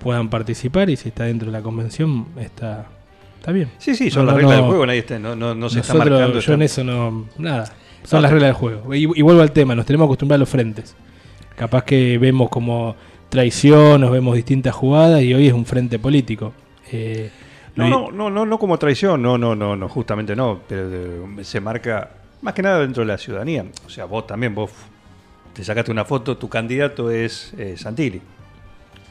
puedan 0.00 0.28
participar 0.30 0.90
y 0.90 0.96
si 0.96 1.08
está 1.10 1.24
dentro 1.24 1.46
de 1.46 1.52
la 1.52 1.62
convención 1.62 2.26
está, 2.38 2.86
está 3.38 3.52
bien. 3.52 3.70
Sí, 3.78 3.94
sí, 3.94 4.10
son 4.10 4.26
No, 4.26 4.32
las 4.32 4.34
no, 4.34 4.38
reglas 4.40 4.56
no. 4.56 4.62
del 4.62 4.70
juego, 4.70 4.86
nadie 4.86 4.98
está, 5.00 5.18
no, 5.18 5.30
se 5.68 5.80
está 5.80 5.94
Nosotros, 5.94 6.20
marcando. 6.20 6.40
yo 6.40 6.52
en 6.54 6.62
eso 6.62 6.84
no. 6.84 7.26
Nada. 7.38 7.72
Son 8.04 8.20
las 8.20 8.32
reglas 8.32 8.48
del 8.48 8.54
juego. 8.56 8.94
Y, 8.94 9.02
y 9.18 9.22
vuelvo 9.22 9.42
al 9.42 9.52
tema, 9.52 9.74
nos 9.76 9.86
tenemos 9.86 10.06
que 10.06 10.10
acostumbrar 10.10 10.36
a 10.36 10.40
los 10.40 10.48
frentes. 10.48 10.96
Capaz 11.54 11.84
que 11.84 12.18
vemos 12.18 12.48
como 12.50 12.96
traición, 13.28 14.00
nos 14.00 14.10
vemos 14.10 14.34
distintas 14.34 14.74
jugadas 14.74 15.22
y 15.22 15.32
hoy 15.32 15.46
es 15.46 15.52
un 15.52 15.64
frente 15.64 15.98
político. 15.98 16.52
Eh, 16.90 17.30
No, 17.76 17.88
no, 17.88 18.10
no, 18.10 18.28
no, 18.28 18.44
no 18.44 18.58
como 18.58 18.76
traición, 18.78 19.22
no, 19.22 19.38
no, 19.38 19.54
no, 19.54 19.76
no, 19.76 19.88
justamente 19.88 20.34
no, 20.34 20.60
pero 20.68 20.88
eh, 20.92 21.44
se 21.44 21.60
marca 21.60 22.10
más 22.42 22.52
que 22.54 22.62
nada 22.62 22.80
dentro 22.80 23.02
de 23.02 23.06
la 23.06 23.18
ciudadanía. 23.18 23.64
O 23.86 23.88
sea, 23.88 24.04
vos 24.06 24.26
también, 24.26 24.54
vos 24.54 24.70
te 25.54 25.64
sacaste 25.64 25.90
una 25.90 26.04
foto, 26.04 26.36
tu 26.36 26.48
candidato 26.48 27.10
es 27.10 27.52
eh, 27.58 27.74
Santilli. 27.76 28.20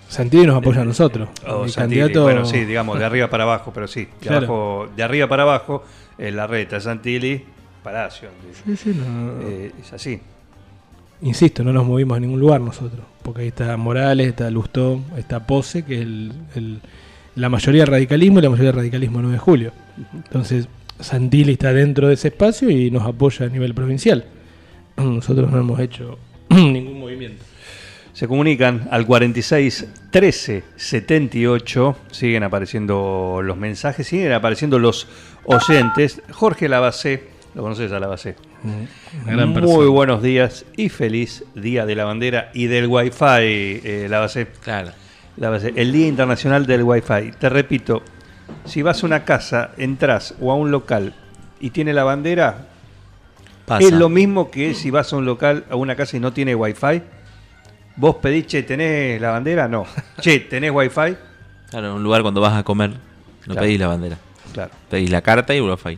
Santilli 0.08 0.46
nos 0.46 0.58
apoya 0.58 0.82
a 0.82 0.86
nosotros. 0.86 1.30
O 1.48 1.64
Mi 1.64 1.70
Santilli, 1.70 2.02
candidato- 2.02 2.24
bueno, 2.24 2.46
sí, 2.46 2.66
digamos, 2.66 3.00
de 3.00 3.06
arriba 3.06 3.30
para 3.30 3.44
abajo, 3.44 3.72
pero 3.74 3.88
sí, 3.88 4.02
de, 4.06 4.10
Claro. 4.20 4.38
abajo, 4.38 4.90
de 4.96 5.04
arriba 5.04 5.28
para 5.28 5.44
abajo, 5.44 5.84
eh, 6.18 6.32
la 6.32 6.48
reta, 6.48 6.80
Santilli, 6.80 7.44
Palacio. 7.84 8.30
Sí, 8.66 8.76
sí, 8.76 8.94
no- 9.00 9.42
Eh, 9.48 9.72
es 9.82 9.94
así. 9.94 10.20
Insisto, 11.24 11.64
no 11.64 11.72
nos 11.72 11.86
movimos 11.86 12.18
a 12.18 12.20
ningún 12.20 12.40
lugar 12.40 12.60
nosotros. 12.62 13.06
Porque 13.22 13.42
ahí 13.44 13.48
está 13.50 13.78
Morales, 13.78 14.28
está 14.28 14.50
Lustó, 14.50 15.00
está 15.18 15.46
Pose, 15.46 15.84
que 15.86 15.96
es 15.96 16.02
el, 16.02 16.32
el- 16.56 16.82
la 17.36 17.48
mayoría 17.48 17.84
del 17.84 17.92
radicalismo 17.92 18.40
y 18.40 18.42
la 18.42 18.50
mayoría 18.50 18.72
del 18.72 18.78
radicalismo 18.80 19.20
9 19.22 19.34
de 19.34 19.40
julio. 19.40 19.72
Entonces, 20.14 20.68
Santilli 21.00 21.54
está 21.54 21.72
dentro 21.74 22.08
de 22.08 22.16
ese 22.16 22.28
espacio 22.30 22.70
y 22.70 22.92
nos 22.92 23.04
apoya 23.04 23.46
a 23.46 23.50
nivel 23.50 23.74
provincial. 23.74 24.26
Nosotros 24.98 25.50
no 25.50 25.58
hemos 25.60 25.80
hecho 25.80 26.18
movimiento. 27.12 27.44
Se 28.14 28.28
comunican 28.28 28.88
al 28.92 29.06
46 29.06 29.88
13 30.10 30.64
78. 30.76 31.98
Siguen 32.12 32.44
apareciendo 32.44 33.42
los 33.44 33.58
mensajes, 33.58 34.08
siguen 34.08 34.34
apareciendo 34.34 34.80
los 34.80 35.08
oyentes. 35.46 36.22
Jorge 36.32 36.68
Lavacé, 36.68 37.24
lo 37.56 37.64
conoces 37.64 37.92
a 37.92 38.00
Lavacé. 38.00 38.36
Una 38.64 39.34
gran 39.34 39.50
Muy 39.50 39.62
persona. 39.62 39.90
buenos 39.90 40.22
días 40.22 40.66
y 40.76 40.90
feliz 40.90 41.44
Día 41.56 41.86
de 41.86 41.96
la 41.96 42.06
Bandera 42.06 42.52
y 42.54 42.68
del 42.68 42.88
Wi-Fi, 42.88 43.26
eh, 43.84 44.08
Lavacé. 44.10 44.48
Claro. 44.62 44.92
Lavacé. 45.38 45.74
El 45.76 45.92
Día 45.92 46.08
Internacional 46.08 46.66
del 46.66 46.84
Wi-Fi. 46.84 47.32
Te 47.40 47.50
repito, 47.50 48.04
si 48.66 48.82
vas 48.82 49.04
a 49.04 49.06
una 49.06 49.24
casa, 49.24 49.72
entras 49.78 50.36
o 50.42 50.52
a 50.52 50.56
un 50.56 50.70
local 50.70 51.16
y 51.62 51.70
tiene 51.70 51.94
la 51.94 52.04
bandera, 52.04 52.68
Pasa. 53.78 53.88
es 53.88 53.94
lo 53.94 54.10
mismo 54.10 54.52
que 54.52 54.74
si 54.74 54.90
vas 54.92 55.12
a 55.14 55.16
un 55.18 55.26
local, 55.26 55.66
a 55.70 55.76
una 55.76 55.96
casa 55.96 56.18
y 56.18 56.20
no 56.20 56.34
tiene 56.34 56.56
Wi-Fi. 56.56 57.02
Vos 57.96 58.16
pedís, 58.18 58.48
che, 58.48 58.64
¿tenés 58.64 59.20
la 59.22 59.32
bandera? 59.32 59.68
No. 59.68 59.86
Che, 60.22 60.40
¿tenés 60.42 60.72
Wi-Fi? 60.72 61.16
Claro, 61.70 61.88
en 61.88 61.94
un 61.94 62.04
lugar 62.04 62.22
cuando 62.22 62.42
vas 62.42 62.54
a 62.54 62.64
comer, 62.64 62.90
no 62.92 62.98
Claro. 63.46 63.62
pedís 63.62 63.80
la 63.80 63.88
bandera. 63.88 64.18
Claro, 64.54 64.72
Pedís 64.90 65.10
la 65.10 65.22
carta 65.22 65.56
y 65.56 65.62
wifi. 65.62 65.98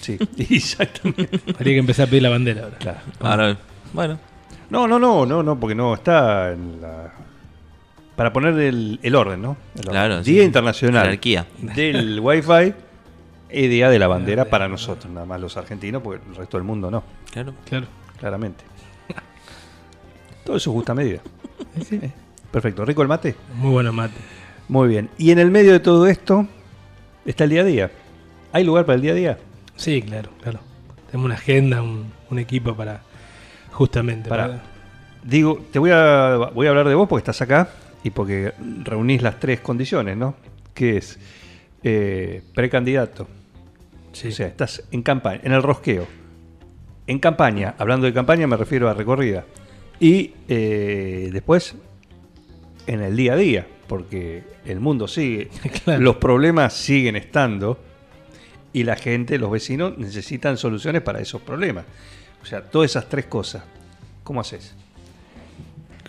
sí, 0.00 0.16
exactamente. 0.50 1.38
Habría 1.54 1.74
que 1.74 1.78
empezar 1.78 2.06
a 2.06 2.10
pedir 2.10 2.22
la 2.22 2.30
bandera 2.30 2.62
ahora. 2.64 2.76
Claro. 2.78 2.98
Ahora, 3.20 3.56
bueno, 3.92 4.18
No, 4.70 4.86
no, 4.88 4.98
no, 4.98 5.26
no, 5.26 5.42
no, 5.42 5.58
porque 5.60 5.74
no 5.74 5.94
está 5.94 6.52
en 6.52 6.80
la... 6.80 7.12
Para 8.16 8.32
poner 8.32 8.54
el, 8.58 8.98
el 9.02 9.14
orden, 9.14 9.42
¿no? 9.42 9.56
El 9.74 9.80
orden. 9.80 9.90
Claro, 9.92 10.22
Día 10.22 10.40
sí. 10.42 10.46
Internacional 10.46 11.02
Jerarquía. 11.04 11.46
del 11.58 12.18
Wi-Fi 12.20 12.74
y 13.50 13.66
Día 13.68 13.88
de 13.90 13.98
la 13.98 14.08
Bandera 14.08 14.44
para 14.46 14.68
nosotros, 14.68 15.12
nada 15.12 15.26
más 15.26 15.40
los 15.40 15.56
argentinos, 15.56 16.02
porque 16.02 16.24
el 16.28 16.36
resto 16.36 16.56
del 16.56 16.64
mundo 16.64 16.90
no, 16.90 17.02
claro. 17.32 17.54
Claro. 17.64 17.86
claramente. 18.18 18.64
Todo 20.44 20.56
eso 20.56 20.70
es 20.70 20.74
justa 20.74 20.94
medida. 20.94 21.20
Eh, 21.90 22.10
Perfecto. 22.50 22.84
¿Rico 22.84 23.02
el 23.02 23.08
mate? 23.08 23.34
Muy 23.54 23.70
bueno 23.72 23.92
mate. 23.92 24.14
Muy 24.68 24.88
bien. 24.88 25.10
Y 25.18 25.30
en 25.30 25.38
el 25.38 25.50
medio 25.50 25.72
de 25.72 25.80
todo 25.80 26.06
esto 26.06 26.46
está 27.26 27.44
el 27.44 27.50
día 27.50 27.60
a 27.60 27.64
día. 27.64 27.90
¿Hay 28.52 28.64
lugar 28.64 28.86
para 28.86 28.96
el 28.96 29.02
día 29.02 29.12
a 29.12 29.14
día? 29.14 29.38
Sí, 29.76 30.00
claro, 30.02 30.30
claro. 30.42 30.60
Tenemos 31.10 31.26
una 31.26 31.34
agenda, 31.34 31.82
un, 31.82 32.10
un 32.30 32.38
equipo 32.38 32.74
para 32.74 33.02
justamente 33.72 34.28
Para- 34.28 34.46
para- 34.48 34.62
Digo, 35.22 35.60
te 35.72 35.78
voy 35.78 35.90
a, 35.92 36.36
voy 36.54 36.66
a 36.66 36.70
hablar 36.70 36.88
de 36.88 36.94
vos 36.94 37.08
porque 37.08 37.20
estás 37.20 37.42
acá 37.42 37.68
y 38.02 38.10
porque 38.10 38.52
reunís 38.84 39.20
las 39.20 39.38
tres 39.40 39.60
condiciones, 39.60 40.16
¿no? 40.16 40.36
Que 40.72 40.96
es 40.96 41.18
eh, 41.82 42.42
precandidato, 42.54 43.28
sí. 44.12 44.28
o 44.28 44.32
sea, 44.32 44.46
estás 44.46 44.82
en 44.90 45.02
campaña, 45.02 45.40
en 45.44 45.52
el 45.52 45.62
rosqueo. 45.62 46.06
En 47.06 47.18
campaña, 47.18 47.74
hablando 47.78 48.06
de 48.06 48.12
campaña 48.12 48.46
me 48.46 48.56
refiero 48.56 48.88
a 48.88 48.94
recorrida. 48.94 49.44
Y 50.00 50.34
eh, 50.48 51.30
después 51.32 51.74
en 52.86 53.00
el 53.02 53.16
día 53.16 53.32
a 53.34 53.36
día, 53.36 53.66
porque 53.86 54.44
el 54.64 54.80
mundo 54.80 55.08
sigue, 55.08 55.48
Claro. 55.84 56.00
los 56.02 56.16
problemas 56.16 56.74
siguen 56.74 57.16
estando 57.16 57.78
y 58.72 58.84
la 58.84 58.96
gente, 58.96 59.38
los 59.38 59.50
vecinos 59.50 59.96
necesitan 59.98 60.56
soluciones 60.58 61.02
para 61.02 61.20
esos 61.20 61.40
problemas. 61.40 61.84
O 62.42 62.46
sea, 62.46 62.62
todas 62.62 62.90
esas 62.90 63.08
tres 63.08 63.26
cosas. 63.26 63.64
¿Cómo 64.22 64.40
haces? 64.40 64.74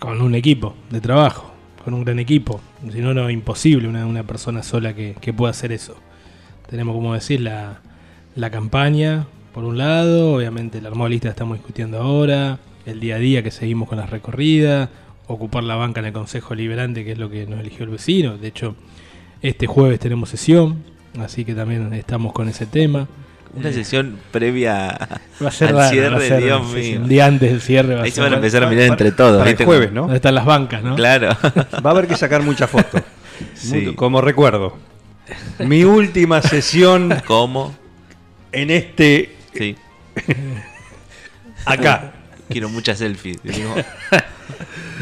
con 0.00 0.22
un 0.22 0.34
equipo 0.34 0.74
de 0.88 1.00
trabajo, 1.00 1.52
con 1.84 1.94
un 1.94 2.04
gran 2.04 2.18
equipo. 2.18 2.60
Si 2.90 3.00
no, 3.00 3.14
no 3.14 3.28
es 3.28 3.34
imposible 3.34 3.86
una, 3.86 4.06
una 4.06 4.24
persona 4.24 4.62
sola 4.62 4.94
que, 4.94 5.14
que 5.20 5.32
pueda 5.32 5.50
hacer 5.50 5.70
eso. 5.72 5.94
Tenemos, 6.68 6.94
como 6.94 7.12
decir, 7.14 7.42
la, 7.42 7.80
la 8.36 8.50
campaña, 8.50 9.26
por 9.54 9.64
un 9.64 9.78
lado, 9.78 10.34
obviamente 10.34 10.80
la 10.80 10.88
armada 10.88 11.10
lista 11.10 11.28
estamos 11.28 11.58
discutiendo 11.58 12.00
ahora, 12.00 12.58
el 12.86 13.00
día 13.00 13.16
a 13.16 13.18
día 13.18 13.42
que 13.42 13.50
seguimos 13.50 13.88
con 13.88 13.98
las 13.98 14.10
recorridas, 14.10 14.88
ocupar 15.26 15.64
la 15.64 15.76
banca 15.76 16.00
en 16.00 16.06
el 16.06 16.12
Consejo 16.12 16.54
Liberante, 16.54 17.04
que 17.04 17.12
es 17.12 17.18
lo 17.18 17.30
que 17.30 17.46
nos 17.46 17.60
eligió 17.60 17.84
el 17.84 17.90
vecino. 17.90 18.36
De 18.38 18.48
hecho, 18.48 18.74
este 19.42 19.66
jueves 19.66 20.00
tenemos 20.00 20.28
sesión, 20.30 20.82
así 21.20 21.44
que 21.44 21.54
también 21.54 21.92
estamos 21.94 22.32
con 22.32 22.48
ese 22.48 22.66
tema. 22.66 23.06
Una 23.52 23.72
sesión 23.72 24.16
previa 24.30 24.96
Va 25.42 25.48
a 25.48 25.50
ser 25.50 25.70
al 25.70 25.76
raro, 25.76 25.90
cierre, 25.90 26.10
va 26.10 26.16
a 26.18 26.20
ser- 26.20 26.42
Dios 26.44 26.62
sí, 26.72 26.76
mío. 26.92 27.00
un 27.02 27.08
día 27.08 27.26
antes 27.26 27.50
del 27.50 27.60
cierre 27.60 27.94
va 27.96 28.02
a 28.02 28.04
Ahí 28.04 28.12
se 28.12 28.20
van 28.20 28.32
a 28.32 28.36
empezar 28.36 28.62
a 28.62 28.68
mirar 28.68 28.84
para- 28.86 28.92
entre 28.92 29.10
todos. 29.12 29.38
para 29.38 29.50
el 29.50 29.56
jueves, 29.56 29.92
¿no? 29.92 30.02
¿Dónde 30.02 30.16
están 30.16 30.36
las 30.36 30.44
bancas, 30.44 30.84
no? 30.84 30.94
Claro. 30.94 31.30
Va 31.84 31.90
a 31.90 31.92
haber 31.92 32.06
que 32.06 32.14
sacar 32.16 32.42
muchas 32.42 32.70
fotos. 32.70 33.02
Sí. 33.54 33.94
Como 33.96 34.20
recuerdo. 34.20 34.76
Mi 35.60 35.82
última 35.84 36.42
sesión 36.42 37.14
¿Cómo? 37.26 37.74
En 38.52 38.70
este. 38.70 39.36
Sí. 39.54 39.76
Acá. 41.64 42.12
Quiero 42.48 42.68
muchas 42.68 42.98
selfies. 42.98 43.40
Digo, 43.44 43.74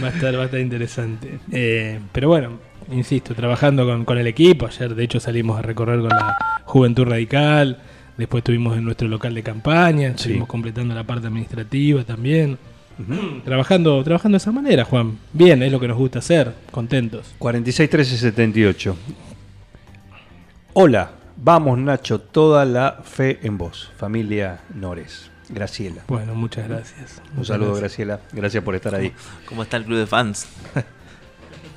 Va 0.03 0.09
a 0.09 0.11
estar, 0.11 0.37
va 0.37 0.43
a 0.43 0.45
estar 0.45 0.61
interesante. 0.61 1.39
Eh, 1.51 1.99
pero 2.13 2.29
bueno, 2.29 2.59
insisto, 2.93 3.35
trabajando 3.35 3.87
con, 3.87 4.05
con 4.05 4.19
el 4.19 4.27
equipo. 4.27 4.67
Ayer, 4.67 4.95
de 4.95 5.05
hecho, 5.05 5.19
salimos 5.19 5.59
a 5.59 5.63
recorrer 5.63 6.01
con 6.01 6.11
la 6.11 6.37
Juventud 6.65 7.05
Radical. 7.05 7.79
Después 8.17 8.43
estuvimos 8.43 8.77
en 8.77 8.85
nuestro 8.85 9.09
local 9.09 9.35
de 9.35 9.43
campaña. 9.43 10.09
Estuvimos 10.09 10.49
completando 10.49 10.95
la 10.95 11.05
parte 11.05 11.27
administrativa 11.27 12.05
también. 12.05 12.59
Trabajando, 13.45 14.03
trabajando 14.03 14.37
de 14.37 14.43
esa 14.43 14.51
manera, 14.51 14.85
Juan. 14.85 15.19
Bien, 15.33 15.63
es 15.63 15.71
lo 15.71 15.79
que 15.79 15.89
nos 15.89 15.97
gusta 15.97 16.19
hacer. 16.19 16.53
Contentos. 16.71 17.35
46 17.39 17.89
13 17.89 18.17
78. 18.19 18.97
Hola, 20.75 21.13
vamos 21.40 21.79
Nacho, 21.79 22.20
toda 22.20 22.64
la 22.64 23.01
fe 23.05 23.38
en 23.42 23.59
vos. 23.59 23.90
Familia 23.96 24.61
Nores. 24.74 25.31
Graciela. 25.51 26.03
Bueno, 26.09 26.35
muchas 26.35 26.68
gracias. 26.68 27.22
Un 27.31 27.37
Muchas 27.37 27.46
saludo, 27.48 27.68
gracias. 27.74 28.07
Graciela. 28.07 28.20
Gracias 28.33 28.62
por 28.62 28.74
estar 28.74 28.94
ahí. 28.94 29.12
¿Cómo 29.46 29.62
está 29.62 29.79
el 29.79 29.85
club 29.85 29.98
de 29.98 30.07
fans? 30.07 30.46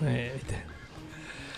Eh, 0.04 0.32
viste. 0.34 0.56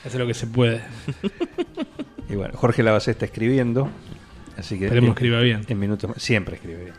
Hace 0.05 0.19
lo 0.19 0.27
que 0.27 0.33
se 0.33 0.47
puede. 0.47 0.81
Y 2.29 2.35
bueno, 2.35 2.57
Jorge 2.57 2.83
Lavacé 2.83 3.11
está 3.11 3.25
escribiendo. 3.25 3.89
Así 4.57 4.77
que. 4.77 4.85
Esperemos 4.85 5.09
en- 5.09 5.13
que 5.15 5.19
escriba 5.25 5.39
bien. 5.41 5.61
En 5.67 5.79
minutos 5.79 6.09
más. 6.09 6.21
Siempre 6.21 6.55
escribe 6.55 6.83
bien. 6.83 6.93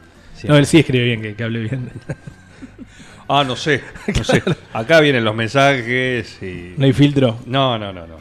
No, 0.44 0.56
él 0.56 0.64
sí 0.66 0.78
escribe 0.80 1.04
bien, 1.04 1.20
que, 1.22 1.34
que 1.34 1.44
hable 1.44 1.60
bien. 1.60 1.90
Ah, 3.28 3.42
no 3.42 3.56
sé. 3.56 3.82
No 4.14 4.22
sé. 4.22 4.42
Acá 4.74 5.00
vienen 5.00 5.24
los 5.24 5.34
mensajes 5.34 6.42
y. 6.42 6.74
No 6.76 6.84
hay 6.84 6.92
filtro. 6.92 7.38
No, 7.46 7.78
no, 7.78 7.90
no, 7.92 8.06
no. 8.06 8.16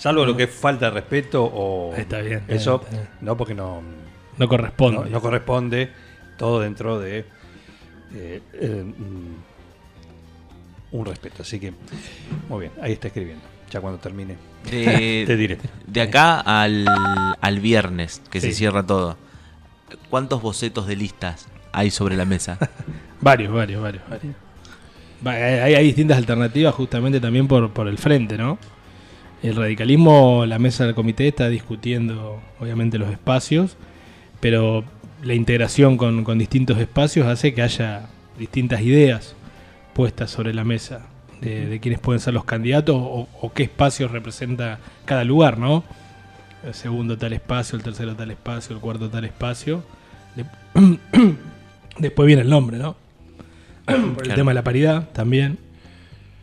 Salvo 0.00 0.24
lo 0.24 0.34
que 0.36 0.44
es 0.44 0.50
falta 0.50 0.86
de 0.86 0.92
respeto 0.92 1.44
o. 1.44 1.94
Está 1.94 2.20
bien, 2.22 2.38
está 2.40 2.54
Eso, 2.54 2.78
bien, 2.78 2.88
está 2.90 2.96
bien. 3.02 3.08
no, 3.20 3.36
porque 3.36 3.54
no, 3.54 3.82
No 4.38 4.48
corresponde. 4.48 4.98
no, 4.98 5.04
no 5.06 5.20
corresponde. 5.20 5.90
Todo 6.38 6.60
dentro 6.60 6.98
de. 6.98 7.18
eh, 8.14 8.40
eh, 8.54 8.84
mm, 8.96 9.34
un 10.96 11.06
respeto. 11.06 11.42
Así 11.42 11.60
que. 11.60 11.72
Muy 12.48 12.60
bien, 12.60 12.72
ahí 12.82 12.92
está 12.92 13.08
escribiendo. 13.08 13.44
Ya 13.70 13.80
cuando 13.80 14.00
termine. 14.00 14.36
De, 14.70 15.24
Te 15.26 15.36
diré. 15.36 15.58
de 15.86 16.00
acá 16.00 16.40
al, 16.40 16.86
al 17.40 17.60
viernes, 17.60 18.22
que 18.30 18.40
Sí. 18.40 18.48
se 18.48 18.54
cierra 18.54 18.84
todo. 18.84 19.16
¿Cuántos 20.08 20.40
bocetos 20.42 20.86
de 20.86 20.96
listas 20.96 21.46
hay 21.72 21.90
sobre 21.90 22.16
la 22.16 22.24
mesa? 22.24 22.58
Varios, 23.20 23.52
varios, 23.52 23.82
varios. 23.82 24.02
varios. 24.08 24.34
Va, 25.26 25.32
Hay, 25.32 25.74
hay 25.74 25.84
distintas 25.84 26.16
alternativas 26.16 26.74
justamente 26.74 27.20
también 27.20 27.46
por, 27.46 27.70
por 27.70 27.86
el 27.86 27.98
frente, 27.98 28.38
¿no? 28.38 28.56
El 29.42 29.56
radicalismo, 29.56 30.44
la 30.46 30.58
mesa 30.58 30.84
del 30.84 30.94
comité 30.94 31.28
está 31.28 31.48
discutiendo, 31.48 32.40
obviamente, 32.58 32.98
los 32.98 33.10
espacios, 33.10 33.76
pero 34.40 34.84
la 35.22 35.34
integración 35.34 35.96
con, 35.96 36.24
con 36.24 36.38
distintos 36.38 36.78
espacios 36.78 37.26
hace 37.26 37.54
que 37.54 37.62
haya 37.62 38.08
distintas 38.38 38.82
ideas 38.82 39.34
puestas 39.94 40.30
sobre 40.30 40.52
la 40.54 40.64
mesa 40.64 41.06
de, 41.40 41.66
de 41.66 41.80
quiénes 41.80 42.00
pueden 42.00 42.20
ser 42.20 42.34
los 42.34 42.44
candidatos 42.44 42.96
o, 42.98 43.28
o 43.40 43.52
qué 43.52 43.62
espacios 43.64 44.10
representa 44.10 44.78
cada 45.06 45.24
lugar, 45.24 45.58
¿no? 45.58 45.84
El 46.64 46.74
segundo 46.74 47.16
tal 47.16 47.32
espacio, 47.32 47.76
el 47.78 47.82
tercero 47.82 48.14
tal 48.14 48.30
espacio, 48.30 48.74
el 48.76 48.80
cuarto 48.82 49.08
tal 49.08 49.24
espacio. 49.24 49.82
De- 50.36 50.44
Después 51.98 52.26
viene 52.26 52.42
el 52.42 52.50
nombre, 52.50 52.76
¿no? 52.78 52.96
Por 53.86 53.94
el 53.96 54.14
Claro. 54.16 54.34
tema 54.34 54.50
de 54.50 54.54
la 54.54 54.64
paridad 54.64 55.08
también. 55.12 55.58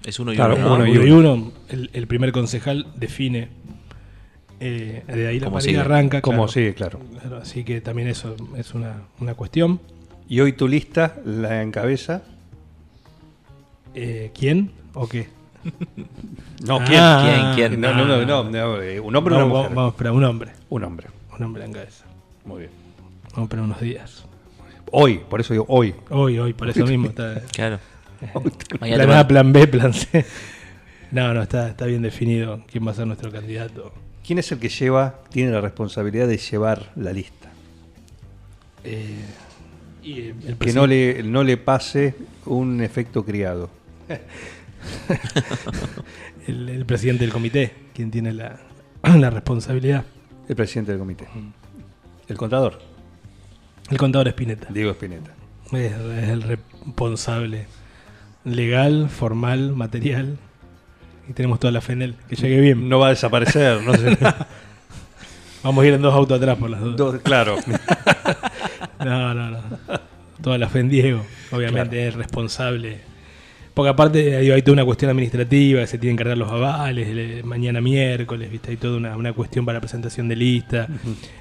Es 0.07 0.19
uno 0.19 0.31
y 0.31 0.35
Claro, 0.35 0.55
uno. 0.55 0.65
¿no? 0.69 0.73
uno 0.75 0.87
y 0.87 0.91
Uno 0.97 1.05
y 1.05 1.11
uno. 1.11 1.33
uno, 1.33 1.51
el, 1.69 1.89
el 1.93 2.07
primer 2.07 2.31
concejal 2.31 2.87
define. 2.95 3.49
eh, 4.59 5.03
de 5.07 5.27
ahí 5.27 5.39
la 5.39 5.45
¿Cómo 5.47 5.57
paridad 5.57 5.69
sigue? 5.69 5.79
arranca. 5.79 6.21
Como 6.21 6.37
claro. 6.47 6.51
sí, 6.51 6.73
claro. 6.73 6.99
Claro, 7.19 7.37
así 7.37 7.63
que 7.63 7.81
también 7.81 8.07
eso 8.07 8.35
es 8.55 8.73
una, 8.73 9.01
una 9.19 9.33
cuestión. 9.35 9.79
Y 10.29 10.39
hoy 10.39 10.53
tu 10.53 10.67
lista 10.67 11.15
la 11.25 11.61
encabeza. 11.61 12.23
Eh, 13.95 14.31
¿Quién 14.37 14.71
o 14.93 15.07
qué? 15.09 15.27
No, 16.65 16.79
Ah, 16.81 16.85
¿quién? 16.85 17.55
¿Quién? 17.55 17.69
¿Quién? 17.71 17.81
No, 17.81 17.93
no, 17.93 18.05
no, 18.05 18.25
no, 18.25 18.43
no, 18.49 18.81
eh, 18.81 18.99
un 18.99 19.15
hombre 19.15 19.35
o 19.35 19.37
una 19.37 19.45
Vamos, 19.45 19.57
mujer. 19.59 19.75
vamos 19.75 19.89
a 19.91 19.93
esperar 19.93 20.13
un 20.13 20.23
hombre. 20.23 20.51
Un 20.69 20.83
hombre. 20.83 21.07
Un 21.37 21.43
hombre 21.43 21.65
en 21.65 21.73
cabeza. 21.73 22.05
Muy 22.45 22.59
bien. 22.59 22.71
Vamos 23.31 23.37
a 23.39 23.43
esperar 23.43 23.65
unos 23.65 23.81
días. 23.81 24.23
Hoy, 24.91 25.19
por 25.29 25.41
eso 25.41 25.53
digo 25.53 25.65
hoy. 25.67 25.93
Hoy, 26.09 26.39
hoy, 26.39 26.53
por 26.53 26.69
eso 26.69 26.85
mismo 26.85 27.07
está. 27.09 27.41
Claro. 27.53 27.79
Mañana 28.79 29.05
plan 29.05 29.07
te 29.07 29.13
A, 29.13 29.17
van- 29.17 29.27
plan 29.27 29.53
B, 29.53 29.67
plan 29.67 29.93
C. 29.93 30.25
No, 31.11 31.33
no, 31.33 31.41
está, 31.43 31.69
está 31.69 31.85
bien 31.85 32.01
definido 32.01 32.63
quién 32.69 32.85
va 32.85 32.91
a 32.91 32.95
ser 32.95 33.07
nuestro 33.07 33.31
candidato. 33.31 33.93
¿Quién 34.25 34.39
es 34.39 34.51
el 34.51 34.59
que 34.59 34.67
lleva, 34.69 35.21
tiene 35.29 35.51
la 35.51 35.61
responsabilidad 35.61 36.27
de 36.27 36.37
llevar 36.37 36.91
la 36.97 37.13
lista? 37.13 37.49
Eh, 38.83 39.15
y 40.03 40.19
el, 40.21 40.35
el 40.47 40.57
Que 40.57 40.73
no 40.73 40.85
le, 40.85 41.23
no 41.23 41.43
le 41.43 41.55
pase 41.57 42.15
un 42.45 42.81
efecto 42.81 43.23
criado. 43.23 43.69
el, 46.47 46.69
el 46.69 46.85
presidente 46.85 47.23
del 47.23 47.33
comité, 47.33 47.73
quien 47.93 48.11
tiene 48.11 48.33
la, 48.33 48.59
la 49.03 49.29
responsabilidad. 49.29 50.05
El 50.47 50.55
presidente 50.55 50.91
del 50.91 50.99
comité. 50.99 51.27
El 52.27 52.37
contador, 52.37 52.79
El 53.89 53.97
contador 53.97 54.27
Espineta. 54.27 54.67
Diego 54.69 54.91
Espineta. 54.91 55.31
Es, 55.71 55.91
es 55.93 56.29
el 56.29 56.41
responsable 56.41 57.65
legal, 58.45 59.09
formal, 59.09 59.73
material. 59.75 60.37
Y 61.29 61.33
tenemos 61.33 61.59
toda 61.59 61.71
la 61.71 61.81
fe 61.81 61.93
en 61.93 62.01
él. 62.03 62.15
Que 62.29 62.35
llegue 62.35 62.61
bien. 62.61 62.87
No 62.89 62.99
va 62.99 63.07
a 63.07 63.09
desaparecer, 63.09 63.81
no 63.83 63.93
sé. 63.93 64.17
Vamos 65.63 65.83
a 65.83 65.87
ir 65.87 65.93
en 65.95 66.01
dos 66.01 66.13
autos 66.13 66.37
atrás 66.37 66.57
por 66.57 66.69
las 66.69 66.79
dudas. 66.79 66.97
Dos- 66.97 67.21
claro. 67.21 67.55
No, 68.99 69.33
no, 69.33 69.51
no. 69.51 69.59
Toda 70.41 70.57
la 70.57 70.67
fe 70.69 70.79
en 70.79 70.89
Diego. 70.89 71.23
Obviamente 71.51 72.07
es 72.07 72.15
responsable. 72.15 72.99
Porque 73.73 73.89
aparte 73.89 74.39
digo, 74.41 74.55
hay 74.55 74.61
toda 74.63 74.73
una 74.73 74.85
cuestión 74.85 75.11
administrativa, 75.11 75.81
que 75.81 75.87
se 75.87 75.99
tienen 75.99 76.17
que 76.17 76.23
cargar 76.23 76.37
los 76.37 76.51
avales, 76.51 77.07
le- 77.13 77.43
mañana 77.43 77.79
miércoles, 77.79 78.51
¿viste? 78.51 78.71
Hay 78.71 78.77
toda 78.77 78.97
una, 78.97 79.15
una 79.15 79.33
cuestión 79.33 79.65
para 79.65 79.79
presentación 79.79 80.27
de 80.27 80.35
lista. 80.35 80.87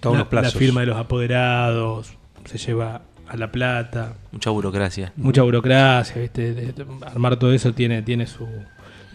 Todos 0.00 0.16
la, 0.16 0.18
los 0.20 0.28
plazos. 0.28 0.54
la 0.54 0.58
firma 0.60 0.80
de 0.82 0.86
los 0.88 0.98
apoderados, 0.98 2.12
se 2.44 2.58
lleva 2.58 3.00
a 3.28 3.36
La 3.36 3.50
Plata. 3.50 4.14
Mucha 4.32 4.50
burocracia. 4.50 5.12
Mucha 5.16 5.42
burocracia, 5.42 6.20
¿viste? 6.22 6.54
De- 6.54 6.72
de- 6.72 6.86
armar 7.06 7.36
todo 7.38 7.52
eso 7.52 7.72
tiene, 7.72 8.02
tiene 8.02 8.26
su 8.26 8.46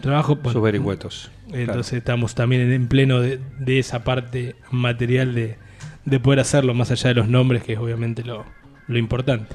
trabajo. 0.00 0.36
Bueno, 0.36 0.52
Sus 0.52 0.62
vericuetos. 0.62 1.30
entonces 1.52 1.94
estamos 1.94 2.34
también 2.34 2.62
en, 2.62 2.72
en 2.72 2.88
pleno 2.88 3.20
de, 3.20 3.38
de 3.60 3.78
esa 3.78 4.04
parte 4.04 4.56
material 4.70 5.34
de, 5.34 5.56
de 6.04 6.20
poder 6.20 6.40
hacerlo, 6.40 6.74
más 6.74 6.90
allá 6.90 7.08
de 7.08 7.14
los 7.14 7.28
nombres, 7.28 7.62
que 7.62 7.74
es 7.74 7.78
obviamente 7.78 8.22
lo, 8.24 8.44
lo 8.88 8.98
importante. 8.98 9.54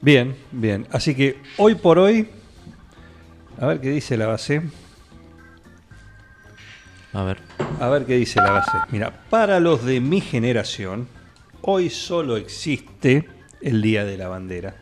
Bien, 0.00 0.34
bien. 0.52 0.86
Así 0.92 1.14
que 1.14 1.38
hoy 1.56 1.74
por 1.74 1.98
hoy, 1.98 2.28
a 3.60 3.66
ver 3.66 3.80
qué 3.80 3.90
dice 3.90 4.16
la 4.16 4.26
base. 4.26 4.62
A 7.12 7.22
ver. 7.24 7.38
A 7.80 7.88
ver 7.88 8.04
qué 8.06 8.16
dice 8.16 8.40
la 8.40 8.50
base. 8.52 8.72
Mira, 8.90 9.12
para 9.30 9.60
los 9.60 9.84
de 9.84 10.00
mi 10.00 10.20
generación, 10.20 11.08
hoy 11.62 11.90
solo 11.90 12.36
existe 12.36 13.26
el 13.60 13.82
Día 13.82 14.04
de 14.04 14.16
la 14.16 14.28
Bandera. 14.28 14.74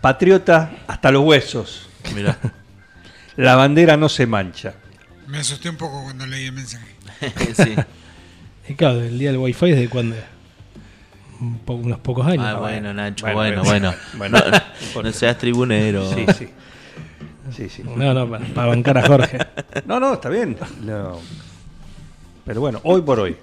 Patriota 0.00 0.72
hasta 0.86 1.10
los 1.10 1.24
huesos. 1.24 1.88
Mira. 2.14 2.36
La 3.36 3.56
bandera 3.56 3.96
no 3.96 4.10
se 4.10 4.26
mancha. 4.26 4.74
Me 5.26 5.38
asusté 5.38 5.70
un 5.70 5.76
poco 5.76 6.02
cuando 6.02 6.26
leí 6.26 6.46
el 6.46 6.52
mensaje. 6.52 6.86
sí. 7.56 7.74
Y 8.68 8.74
claro, 8.74 9.00
el 9.00 9.18
día 9.18 9.30
del 9.30 9.38
wifi 9.40 9.70
es 9.70 9.76
de 9.78 9.88
cuándo 9.88 10.16
es? 10.16 10.22
Un 11.40 11.58
po- 11.60 11.74
unos 11.76 11.98
pocos 12.00 12.26
años. 12.26 12.44
Ah, 12.46 12.56
bueno, 12.58 12.92
Nacho, 12.92 13.24
Bueno, 13.32 13.62
bueno, 13.64 13.64
bueno. 13.64 13.94
bueno. 14.18 14.38
Bueno, 14.42 14.62
No, 14.96 15.02
no 15.04 15.12
seas 15.12 15.38
tribunero. 15.38 16.12
Sí, 16.12 16.26
sí. 16.38 16.48
Sí, 17.56 17.68
sí. 17.70 17.82
No, 17.84 18.12
no, 18.12 18.28
para, 18.28 18.44
para 18.48 18.66
bancar 18.68 18.98
a 18.98 19.06
Jorge. 19.06 19.38
No, 19.86 19.98
no, 19.98 20.12
está 20.14 20.28
bien. 20.28 20.56
No. 20.82 21.18
Pero 22.44 22.60
bueno, 22.60 22.80
hoy 22.84 23.00
por 23.00 23.18
hoy. 23.18 23.34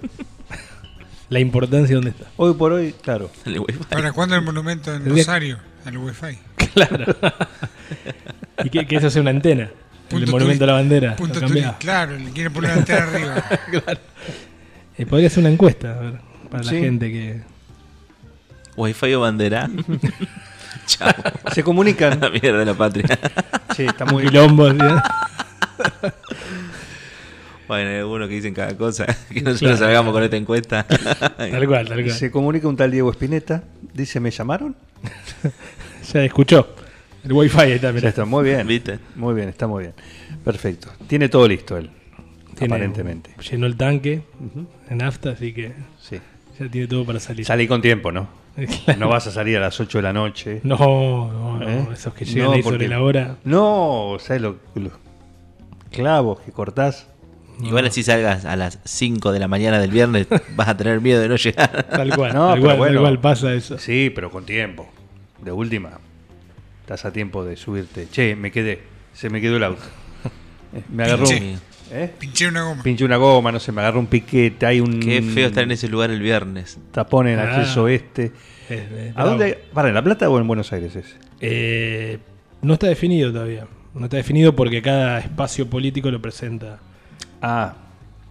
La 1.30 1.38
importancia 1.40 1.94
dónde 1.94 2.10
está. 2.10 2.26
Hoy 2.36 2.54
por 2.54 2.72
hoy, 2.72 2.92
claro. 3.00 3.30
El 3.44 3.60
wifi. 3.60 3.78
¿Para 3.88 4.12
cuándo 4.12 4.34
el 4.36 4.42
monumento 4.42 4.94
en 4.94 5.08
Rosario? 5.08 5.58
Al 5.86 5.96
Wi-Fi. 5.96 6.38
Claro. 6.74 7.16
y 8.64 8.68
que, 8.70 8.86
que 8.86 8.96
eso 8.96 9.08
sea 9.08 9.22
una 9.22 9.30
antena. 9.30 9.70
el 10.10 10.26
monumento 10.26 10.64
a 10.64 10.66
la 10.66 10.72
bandera. 10.74 11.16
Punto. 11.16 11.40
Claro, 11.78 12.18
le 12.18 12.30
quieren 12.30 12.52
poner 12.52 12.70
la 12.72 12.76
antena 12.76 13.02
arriba. 13.04 13.44
Eh, 14.98 15.06
podría 15.06 15.30
ser 15.30 15.38
una 15.38 15.48
encuesta, 15.48 15.92
a 15.96 16.00
ver, 16.00 16.20
para 16.50 16.62
Sí. 16.62 16.74
la 16.74 16.80
gente 16.80 17.10
que. 17.10 17.40
Wi-Fi 18.76 19.14
o 19.14 19.20
bandera. 19.20 19.70
Chao. 20.86 21.10
Se 21.54 21.62
comunican. 21.62 22.20
La 22.20 22.28
mierda 22.28 22.58
de 22.58 22.64
la 22.66 22.74
patria. 22.74 23.06
Sí, 23.74 23.84
está 23.84 24.04
muy 24.04 24.24
Quilombo, 24.24 24.70
¿sí? 24.70 24.76
Bueno, 27.70 27.88
hay 27.90 27.96
algunos 27.98 28.28
que 28.28 28.34
dicen 28.34 28.52
cada 28.52 28.76
cosa. 28.76 29.06
Que 29.32 29.42
nosotros 29.42 29.78
salgamos 29.78 30.12
con 30.12 30.24
esta 30.24 30.36
encuesta. 30.36 30.84
Tal 30.88 31.68
cual, 31.68 31.86
tal 31.88 32.02
cual. 32.02 32.10
Se 32.10 32.28
comunica 32.28 32.66
un 32.66 32.74
tal 32.76 32.90
Diego 32.90 33.12
Espineta. 33.12 33.62
Dice, 33.94 34.18
¿me 34.18 34.32
llamaron? 34.32 34.74
Ya 36.12 36.24
escuchó. 36.24 36.66
El 37.22 37.32
wifi 37.32 37.60
ahí 37.60 37.72
está, 37.72 37.88
Ya 37.88 37.92
mirá. 37.92 38.08
está, 38.08 38.24
muy 38.24 38.42
bien. 38.42 38.66
¿Viste? 38.66 38.98
Muy 39.14 39.34
bien, 39.34 39.48
está 39.50 39.68
muy 39.68 39.84
bien. 39.84 39.94
Perfecto. 40.44 40.88
Tiene 41.06 41.28
todo 41.28 41.46
listo 41.46 41.76
él. 41.76 41.90
Tiene- 42.56 42.74
aparentemente. 42.74 43.30
Llenó 43.48 43.66
el 43.66 43.76
tanque 43.76 44.22
Ujú. 44.40 44.66
en 44.88 44.98
nafta, 44.98 45.30
así 45.30 45.52
que 45.52 45.72
Sí. 46.00 46.18
ya 46.58 46.68
tiene 46.68 46.88
todo 46.88 47.04
para 47.06 47.20
salir. 47.20 47.44
Salí 47.46 47.68
con 47.68 47.80
tiempo, 47.80 48.10
¿no? 48.10 48.28
Claro. 48.84 48.98
No 48.98 49.08
vas 49.08 49.28
a 49.28 49.30
salir 49.30 49.56
a 49.58 49.60
las 49.60 49.78
8 49.78 49.98
de 49.98 50.02
la 50.02 50.12
noche. 50.12 50.60
No, 50.64 50.76
no, 50.76 51.58
no, 51.60 51.68
¿Eh? 51.68 51.86
esos 51.92 52.12
que 52.14 52.24
llegan 52.24 52.46
No, 52.46 52.52
ahí 52.54 52.62
porque- 52.64 52.78
sobre 52.78 52.88
la 52.88 53.00
hora. 53.00 53.36
No, 53.44 54.16
¿sabes 54.18 54.42
lo- 54.42 54.56
los 54.74 54.92
clavos 55.92 56.40
que 56.40 56.50
cortás? 56.50 57.06
Igual 57.62 57.86
así 57.86 58.02
salgas 58.02 58.44
a 58.44 58.56
las 58.56 58.78
5 58.84 59.32
de 59.32 59.38
la 59.38 59.48
mañana 59.48 59.78
del 59.78 59.90
viernes, 59.90 60.26
vas 60.56 60.68
a 60.68 60.76
tener 60.76 61.00
miedo 61.00 61.20
de 61.20 61.28
no 61.28 61.36
llegar. 61.36 61.84
Tal 61.90 62.14
cual, 62.14 62.34
No, 62.34 62.50
tal, 62.50 62.60
cual 62.60 62.76
bueno. 62.78 62.94
tal 62.94 63.02
cual 63.02 63.20
pasa 63.20 63.52
eso. 63.54 63.78
Sí, 63.78 64.10
pero 64.14 64.30
con 64.30 64.44
tiempo. 64.46 64.88
De 65.42 65.52
última. 65.52 65.98
Estás 66.82 67.04
a 67.04 67.12
tiempo 67.12 67.44
de 67.44 67.56
subirte. 67.56 68.08
Che, 68.10 68.34
me 68.36 68.50
quedé. 68.50 68.82
Se 69.12 69.30
me 69.30 69.40
quedó 69.40 69.56
el 69.56 69.64
auto. 69.64 69.82
Me 70.88 71.02
agarró 71.04 71.24
Pinché. 71.26 71.44
un, 71.52 71.58
¿eh? 71.92 72.10
Pinché 72.18 72.46
una 72.48 72.62
goma. 72.62 72.82
Pinché 72.82 73.04
una 73.04 73.16
goma, 73.16 73.50
no 73.52 73.58
sé, 73.58 73.72
me 73.72 73.80
agarró 73.80 73.98
un 74.00 74.06
piquete. 74.06 74.66
Hay 74.66 74.80
un 74.80 75.00
Qué 75.00 75.20
feo 75.22 75.48
estar 75.48 75.64
en 75.64 75.72
ese 75.72 75.88
lugar 75.88 76.10
el 76.10 76.20
viernes. 76.20 76.78
tapón 76.92 77.26
en 77.28 77.38
Ah. 77.40 77.42
acceso 77.56 77.88
este. 77.88 78.32
¿A 79.16 79.24
dónde? 79.24 79.58
¿Para 79.74 79.88
en 79.88 79.94
La 79.94 80.02
Plata 80.02 80.28
o 80.30 80.38
en 80.38 80.46
Buenos 80.46 80.72
Aires 80.72 80.94
ese? 80.94 81.16
Eh, 81.40 82.18
no 82.62 82.74
está 82.74 82.86
definido 82.86 83.32
todavía. 83.32 83.66
No 83.94 84.04
está 84.04 84.16
definido 84.18 84.54
porque 84.54 84.80
cada 84.80 85.18
espacio 85.18 85.68
político 85.68 86.10
lo 86.12 86.22
presenta. 86.22 86.78
Ah, 87.42 87.74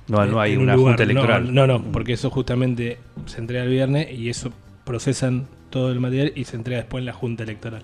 no, 0.07 0.25
no 0.25 0.39
hay 0.41 0.53
en 0.53 0.57
un 0.59 0.63
una 0.63 0.75
lugar. 0.75 0.91
junta 0.91 1.03
electoral. 1.03 1.53
No, 1.53 1.67
no, 1.67 1.81
porque 1.83 2.13
eso 2.13 2.29
justamente 2.29 2.99
se 3.25 3.39
entrega 3.39 3.63
el 3.63 3.69
viernes 3.69 4.11
y 4.11 4.29
eso 4.29 4.51
procesan 4.83 5.47
todo 5.69 5.91
el 5.91 5.99
material 5.99 6.31
y 6.35 6.45
se 6.45 6.55
entrega 6.55 6.79
después 6.81 7.01
en 7.01 7.05
la 7.05 7.13
junta 7.13 7.43
electoral. 7.43 7.83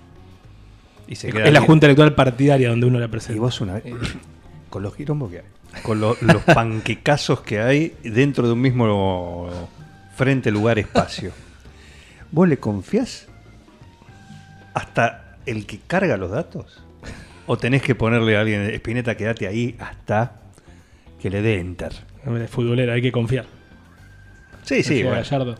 Y 1.08 1.14
se 1.16 1.28
Es 1.28 1.52
la 1.52 1.60
junta 1.60 1.86
electoral 1.86 2.14
partidaria 2.14 2.68
donde 2.70 2.86
uno 2.86 2.98
la 2.98 3.04
Y 3.06 3.08
presenta. 3.08 3.40
vos 3.40 3.60
una 3.60 3.74
vez, 3.74 3.84
con 4.70 4.82
los 4.82 4.94
quilombos 4.96 5.30
que 5.30 5.38
hay, 5.38 5.44
con 5.82 6.00
lo- 6.00 6.16
los 6.20 6.42
panquecazos 6.42 7.40
que 7.42 7.60
hay 7.60 7.94
dentro 8.02 8.46
de 8.46 8.52
un 8.54 8.60
mismo 8.60 9.48
frente, 10.16 10.50
lugar, 10.50 10.78
espacio, 10.80 11.30
¿vos 12.32 12.48
le 12.48 12.56
confiás 12.58 13.28
hasta 14.74 15.36
el 15.46 15.66
que 15.66 15.78
carga 15.86 16.16
los 16.16 16.30
datos? 16.30 16.82
¿O 17.46 17.56
tenés 17.56 17.82
que 17.82 17.94
ponerle 17.94 18.36
a 18.36 18.40
alguien, 18.40 18.62
Espineta, 18.62 19.16
quédate 19.16 19.46
ahí 19.46 19.76
hasta 19.78 20.32
que 21.20 21.30
le 21.30 21.42
dé 21.42 21.58
enter? 21.60 21.92
Hombre, 22.24 22.48
futbolera, 22.48 22.94
hay 22.94 23.02
que 23.02 23.12
confiar. 23.12 23.44
Sí, 24.62 24.82
sí, 24.82 25.02
bueno. 25.02 25.18
Gallardo. 25.18 25.54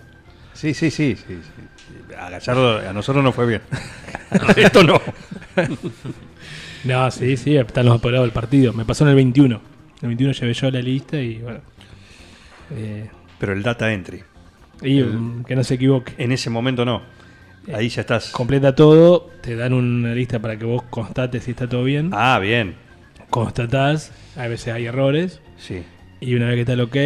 Sí, 0.53 0.75
sí, 0.75 0.91
sí, 0.91 1.17
sí, 1.17 1.25
sí. 1.43 2.15
A 2.19 2.31
Gallardo, 2.31 2.79
a 2.89 2.93
nosotros 2.93 3.23
no 3.23 3.33
fue 3.33 3.47
bien. 3.47 3.63
Esto 4.57 4.83
no. 4.83 5.01
No, 6.85 7.11
sí, 7.11 7.37
sí, 7.37 7.57
están 7.57 7.87
los 7.87 7.97
apoderados 7.97 8.27
del 8.27 8.33
partido. 8.33 8.73
Me 8.73 8.85
pasó 8.85 9.03
en 9.05 9.11
el 9.11 9.17
21. 9.17 9.57
En 9.57 9.61
el 10.03 10.09
21 10.09 10.33
llevé 10.35 10.53
yo 10.55 10.71
la 10.71 10.81
lista 10.81 11.19
y 11.21 11.39
bueno. 11.39 11.61
eh, 12.71 13.11
Pero 13.41 13.53
el 13.55 13.63
data 13.65 13.93
entry. 13.93 14.23
y 14.83 14.99
El- 15.01 15.19
mm, 15.19 15.45
que 15.45 15.57
no 15.57 15.65
se 15.65 15.75
equivoque. 15.75 16.13
En 16.19 16.31
ese 16.31 16.49
momento 16.49 16.85
no. 16.85 17.03
Ahí 17.75 17.89
ya 17.89 18.03
estás. 18.03 18.31
Completa 18.31 18.75
todo, 18.77 19.31
te 19.41 19.57
dan 19.57 19.73
una 19.73 20.15
lista 20.15 20.39
para 20.39 20.57
que 20.57 20.65
vos 20.65 20.85
constates 20.85 21.43
si 21.43 21.51
está 21.53 21.69
todo 21.69 21.83
bien. 21.83 22.11
Ah, 22.13 22.39
bien. 22.39 22.77
Constatás, 23.31 24.13
a 24.37 24.47
veces 24.49 24.73
hay 24.75 24.87
errores. 24.87 25.41
Sí. 25.59 25.85
Y 26.21 26.35
una 26.35 26.47
vez 26.47 26.55
que 26.57 26.61
está 26.63 26.73
el 26.75 26.81
ok, 26.81 26.97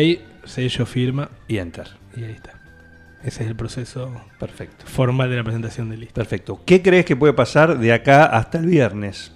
sello, 0.44 0.87
firma 0.87 1.30
Y 1.48 1.59
enter. 1.59 1.88
y 2.16 2.24
ahí 2.24 2.33
está. 2.33 2.52
Ese 3.24 3.42
es 3.44 3.50
el 3.50 3.56
proceso 3.56 4.11
Perfecto. 4.38 4.87
formal 4.87 5.28
de 5.28 5.37
la 5.37 5.44
presentación 5.44 5.90
de 5.90 5.98
lista. 5.98 6.14
Perfecto. 6.14 6.61
¿Qué 6.64 6.80
crees 6.80 7.04
que 7.04 7.16
puede 7.16 7.33
pasar 7.35 7.78
de 7.78 7.92
acá 7.92 8.24
hasta 8.24 8.59
el 8.59 8.66
viernes? 8.66 9.33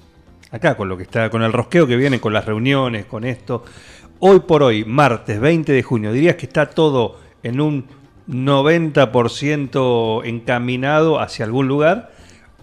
Acá 0.50 0.76
con 0.76 0.88
lo 0.88 0.96
que 0.96 1.02
está, 1.02 1.28
con 1.30 1.42
el 1.42 1.52
rosqueo 1.52 1.86
que 1.86 1.96
viene, 1.96 2.20
con 2.20 2.32
las 2.32 2.46
reuniones, 2.46 3.04
con 3.06 3.24
esto. 3.24 3.64
Hoy 4.20 4.40
por 4.40 4.62
hoy, 4.62 4.84
martes 4.84 5.38
20 5.38 5.72
de 5.72 5.82
junio, 5.82 6.12
dirías 6.12 6.36
que 6.36 6.46
está 6.46 6.70
todo 6.70 7.20
en 7.42 7.60
un 7.60 7.86
90% 8.28 10.22
encaminado 10.24 11.20
hacia 11.20 11.44
algún 11.44 11.68
lugar 11.68 12.12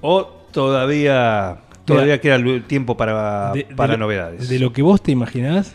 o 0.01 0.25
todavía 0.51 1.59
todavía 1.85 2.19
queda 2.21 2.37
lu- 2.37 2.61
tiempo 2.61 2.95
para, 2.97 3.51
De- 3.53 3.63
de 3.63 3.75
para 3.75 3.93
lo- 3.93 3.99
novedades. 3.99 4.49
De 4.49 4.59
lo 4.59 4.71
que 4.73 4.81
vos 4.81 5.01
te 5.01 5.11
imaginás, 5.11 5.73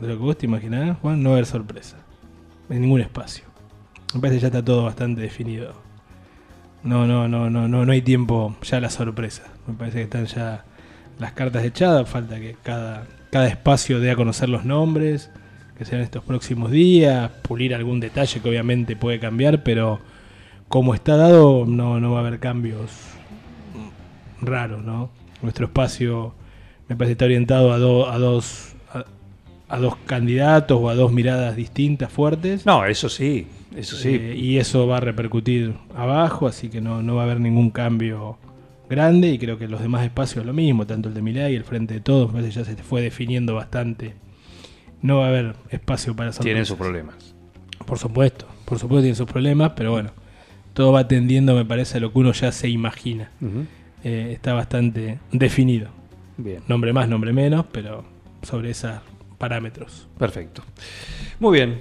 de 0.00 0.08
lo 0.08 0.14
que 0.16 0.22
vos 0.22 0.38
te 0.38 0.46
imaginás, 0.46 0.96
Juan, 0.98 1.22
no 1.22 1.30
va 1.30 1.34
a 1.34 1.38
haber 1.38 1.46
sorpresa. 1.46 1.96
En 2.68 2.80
ningún 2.82 3.00
espacio. 3.00 3.44
Me 4.14 4.20
parece 4.20 4.36
que 4.38 4.40
ya 4.42 4.46
está 4.48 4.64
todo 4.64 4.84
bastante 4.84 5.20
definido. 5.20 5.74
No, 6.82 7.06
no, 7.06 7.28
no, 7.28 7.50
no, 7.50 7.68
no, 7.68 7.84
no 7.84 7.92
hay 7.92 8.00
tiempo 8.02 8.56
ya 8.62 8.78
a 8.78 8.80
la 8.80 8.90
sorpresa. 8.90 9.42
Me 9.66 9.74
parece 9.74 9.98
que 9.98 10.04
están 10.04 10.26
ya 10.26 10.64
las 11.18 11.32
cartas 11.32 11.64
echadas. 11.64 12.08
Falta 12.08 12.40
que 12.40 12.56
cada, 12.62 13.06
cada 13.30 13.48
espacio 13.48 14.00
dé 14.00 14.10
a 14.10 14.16
conocer 14.16 14.48
los 14.48 14.64
nombres, 14.64 15.30
que 15.76 15.84
sean 15.84 16.00
estos 16.00 16.24
próximos 16.24 16.70
días, 16.70 17.30
pulir 17.42 17.74
algún 17.74 18.00
detalle 18.00 18.40
que 18.40 18.48
obviamente 18.48 18.96
puede 18.96 19.18
cambiar, 19.20 19.62
pero 19.62 20.00
como 20.68 20.94
está 20.94 21.16
dado, 21.16 21.64
no, 21.66 21.98
no 22.00 22.12
va 22.12 22.18
a 22.18 22.26
haber 22.26 22.38
cambios 22.38 22.90
raros, 24.40 24.82
¿no? 24.82 25.10
Nuestro 25.42 25.66
espacio 25.66 26.34
me 26.88 26.96
parece 26.96 27.12
está 27.12 27.24
orientado 27.24 27.72
a, 27.72 27.78
do- 27.78 28.10
a 28.10 28.18
dos 28.18 28.74
a, 28.92 29.04
a 29.68 29.78
dos 29.78 29.96
candidatos 30.06 30.78
o 30.80 30.88
a 30.88 30.94
dos 30.94 31.12
miradas 31.12 31.56
distintas, 31.56 32.12
fuertes. 32.12 32.66
No, 32.66 32.84
eso 32.84 33.08
sí, 33.08 33.46
eso 33.76 33.96
sí. 33.96 34.08
Eh, 34.20 34.34
y 34.36 34.58
eso 34.58 34.86
va 34.86 34.96
a 34.98 35.00
repercutir 35.00 35.74
abajo, 35.96 36.46
así 36.46 36.68
que 36.68 36.80
no, 36.80 37.02
no 37.02 37.14
va 37.16 37.22
a 37.22 37.24
haber 37.26 37.40
ningún 37.40 37.70
cambio 37.70 38.36
grande 38.88 39.28
y 39.30 39.38
creo 39.38 39.56
que 39.56 39.68
los 39.68 39.80
demás 39.80 40.02
espacios 40.04 40.44
lo 40.44 40.52
mismo, 40.52 40.84
tanto 40.86 41.08
el 41.08 41.14
de 41.14 41.22
Milay 41.22 41.52
y 41.52 41.56
el 41.56 41.62
Frente 41.64 41.94
de 41.94 42.00
Todos, 42.00 42.32
me 42.32 42.40
parece 42.40 42.58
ya 42.58 42.64
se 42.64 42.74
fue 42.82 43.00
definiendo 43.02 43.54
bastante. 43.54 44.14
No 45.02 45.18
va 45.18 45.26
a 45.26 45.28
haber 45.28 45.54
espacio 45.70 46.14
para 46.16 46.32
Tienen 46.32 46.66
sorpresas. 46.66 46.68
sus 46.68 46.76
problemas. 46.76 47.34
Por 47.86 47.98
supuesto, 47.98 48.46
por 48.66 48.78
supuesto 48.78 49.02
tienen 49.02 49.16
sus 49.16 49.26
problemas, 49.26 49.72
pero 49.76 49.92
bueno, 49.92 50.10
todo 50.74 50.92
va 50.92 51.06
tendiendo, 51.08 51.54
me 51.54 51.64
parece, 51.64 51.98
a 51.98 52.00
lo 52.00 52.12
que 52.12 52.18
uno 52.18 52.32
ya 52.32 52.50
se 52.52 52.68
imagina. 52.68 53.30
Eh, 54.04 54.30
está 54.32 54.54
bastante 54.54 55.18
definido. 55.32 55.88
Bien. 56.36 56.62
Nombre 56.68 56.92
más, 56.92 57.08
nombre 57.08 57.32
menos, 57.32 57.66
pero 57.70 58.04
sobre 58.42 58.70
esos 58.70 58.92
parámetros. 59.38 60.08
Perfecto. 60.18 60.62
Muy 61.38 61.58
bien. 61.58 61.78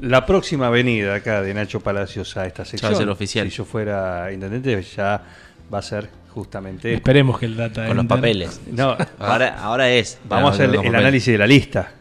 La 0.00 0.26
próxima 0.26 0.70
venida 0.70 1.14
acá 1.14 1.42
de 1.42 1.54
Nacho 1.54 1.80
Palacios 1.80 2.36
a 2.36 2.46
esta 2.46 2.64
sección, 2.64 2.92
va 2.92 2.96
a 2.96 2.98
ser 2.98 3.08
oficial. 3.08 3.50
si 3.50 3.56
yo 3.56 3.64
fuera 3.64 4.32
intendente, 4.32 4.80
ya 4.82 5.22
va 5.72 5.78
a 5.78 5.82
ser 5.82 6.08
justamente... 6.34 6.94
Esperemos 6.94 7.38
que 7.38 7.46
el 7.46 7.56
data 7.56 7.86
Con 7.86 7.96
los 7.96 8.06
papeles. 8.06 8.60
No, 8.70 8.96
Ahora, 9.18 9.58
ahora 9.60 9.90
es. 9.90 10.18
vamos 10.28 10.50
a 10.50 10.54
hacer 10.54 10.74
el, 10.74 10.94
análisis 10.94 11.32
de 11.32 11.38
la 11.38 11.46
lista, 11.46 11.92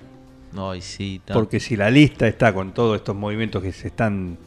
Ay, 0.57 0.81
sí, 0.81 1.21
no. 1.27 1.33
porque 1.33 1.59
si 1.59 1.75
la 1.75 1.89
lista 1.89 2.27
está 2.27 2.53
con 2.53 2.73
todos 2.73 2.97
estos 2.97 3.15
movimientos 3.15 3.61
que 3.61 3.71
se 3.71 3.87
están 3.87 4.37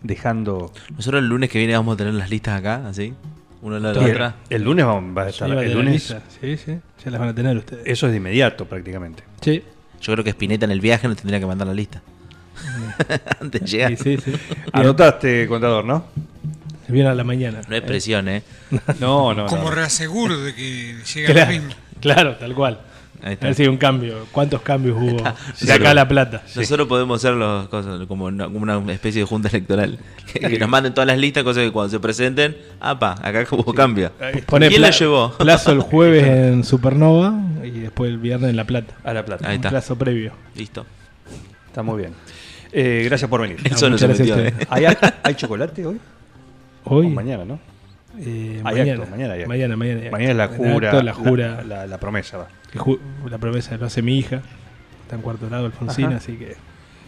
dejando... 0.00 0.72
Nosotros 0.96 1.22
el 1.22 1.28
lunes 1.28 1.50
que 1.50 1.58
viene 1.58 1.74
vamos 1.74 1.94
a 1.94 1.96
tener 1.96 2.14
las 2.14 2.30
listas 2.30 2.58
acá, 2.58 2.86
así. 2.88 3.14
Uno 3.62 3.76
al 3.76 3.82
lado 3.82 3.94
de 4.00 4.00
el, 4.00 4.06
la 4.06 4.12
otra. 4.28 4.36
el 4.50 4.62
lunes 4.62 4.84
va 4.86 5.22
a 5.22 5.24
Sí, 5.24 5.30
estar... 5.30 5.56
va 5.56 5.60
a 5.60 5.64
el 5.64 5.72
lunes. 5.72 6.16
Sí, 6.40 6.56
sí, 6.56 6.78
ya 7.04 7.10
las 7.10 7.20
van 7.20 7.28
a 7.30 7.34
tener 7.34 7.56
ustedes. 7.56 7.82
eso 7.86 8.06
es 8.06 8.12
de 8.12 8.18
inmediato 8.18 8.64
prácticamente. 8.66 9.22
Sí, 9.40 9.62
Yo 10.00 10.12
creo 10.12 10.24
que 10.24 10.30
Spinetta 10.30 10.64
en 10.66 10.70
el 10.72 10.80
viaje 10.80 11.08
nos 11.08 11.16
tendría 11.16 11.40
que 11.40 11.46
mandar 11.46 11.66
la 11.66 11.74
lista. 11.74 12.02
Antes 13.40 13.60
de 13.62 13.66
llegar. 13.66 13.96
sí, 13.96 14.16
sí. 14.16 14.32
sí. 14.32 14.32
Anotaste, 14.72 15.46
contador, 15.46 15.84
¿no? 15.84 16.04
Viene 16.88 17.08
a 17.08 17.14
la 17.14 17.24
mañana. 17.24 17.60
No 17.68 17.74
es 17.76 17.82
presión, 17.82 18.28
¿eh? 18.28 18.42
No, 19.00 19.34
no, 19.34 19.46
Como 19.46 19.64
no. 19.64 19.70
reaseguro 19.72 20.38
de 20.40 20.54
que 20.54 20.96
llega 21.14 21.32
Claro, 21.32 21.50
mismo. 21.52 21.68
claro, 22.00 22.36
tal 22.36 22.54
cual. 22.54 22.80
Ahí 23.22 23.30
A 23.30 23.32
está. 23.32 23.46
ver 23.46 23.54
si 23.54 23.62
hay 23.62 23.68
un 23.68 23.76
cambio. 23.76 24.26
¿Cuántos 24.32 24.62
cambios 24.62 24.96
hubo 25.00 25.18
Sí, 25.54 25.66
de 25.66 25.72
acá 25.72 25.84
sí. 25.84 25.90
a 25.90 25.94
La 25.94 26.08
Plata? 26.08 26.42
Nosotros 26.54 26.86
podemos 26.88 27.20
hacer 27.24 27.34
los 27.34 27.68
cosas 27.68 28.06
como 28.06 28.26
una, 28.26 28.92
especie 28.92 29.22
de 29.22 29.26
junta 29.26 29.48
electoral. 29.48 29.98
Que, 30.32 30.40
que 30.50 30.58
nos 30.58 30.68
manden 30.68 30.94
todas 30.94 31.06
las 31.06 31.18
listas, 31.18 31.44
cosas 31.44 31.64
que 31.64 31.72
cuando 31.72 31.90
se 31.90 32.00
presenten, 32.00 32.56
apa, 32.80 33.12
acá 33.22 33.44
hubo 33.50 33.72
cambio. 33.74 34.10
Pone 34.46 34.68
¿Quién 34.68 34.82
la 34.82 34.90
llevó? 34.90 35.32
Plazo 35.38 35.72
el 35.72 35.80
jueves 35.80 36.26
en 36.26 36.64
Supernova 36.64 37.34
y 37.64 37.70
después 37.80 38.10
el 38.10 38.18
viernes 38.18 38.50
en 38.50 38.56
La 38.56 38.64
Plata. 38.64 38.94
A 39.04 39.12
la 39.12 39.24
plata. 39.24 39.46
Ahí 39.48 39.54
Un 39.56 39.60
está. 39.60 39.70
plazo 39.70 39.96
previo. 39.96 40.32
Listo. 40.54 40.86
Está 41.66 41.82
muy 41.82 41.98
bien. 41.98 42.12
Eh, 42.72 43.02
gracias 43.06 43.28
por 43.30 43.40
venir. 43.40 43.58
Eso 43.64 43.86
no 43.86 43.92
muchas 43.92 44.16
se 44.16 44.22
metió, 44.24 44.38
¿eh? 44.38 44.52
¿Hay, 44.68 44.84
hay 45.22 45.34
chocolate 45.34 45.86
hoy? 45.86 45.98
Hoy, 46.84 47.06
O 47.06 47.10
mañana, 47.10 47.44
¿no? 47.44 47.58
Eh, 48.18 48.62
Hay 48.64 48.78
mañana, 48.78 48.92
acto, 49.02 49.10
mañana 49.10 49.34
hay 49.34 49.40
acto. 49.40 49.48
mañana, 49.48 49.76
mañana 49.76 50.10
Mañana 50.10 50.30
es 50.30 50.36
la 50.36 50.48
jura. 50.48 50.88
acto, 50.90 51.02
la 51.02 51.12
jura. 51.14 51.48
La, 51.56 51.62
la- 51.64 51.86
la 51.86 51.98
promesa 51.98 52.38
va. 52.38 52.48
ju- 52.74 52.98
la 53.28 53.38
promesa 53.38 53.76
lo 53.76 53.86
hace 53.86 54.02
mi 54.02 54.18
hija. 54.18 54.42
Está 55.02 55.16
en 55.16 55.22
cuarto 55.22 55.46
grado 55.48 55.66
Alfonsina, 55.66 56.08
Ajá. 56.08 56.16
así 56.16 56.36
que 56.36 56.56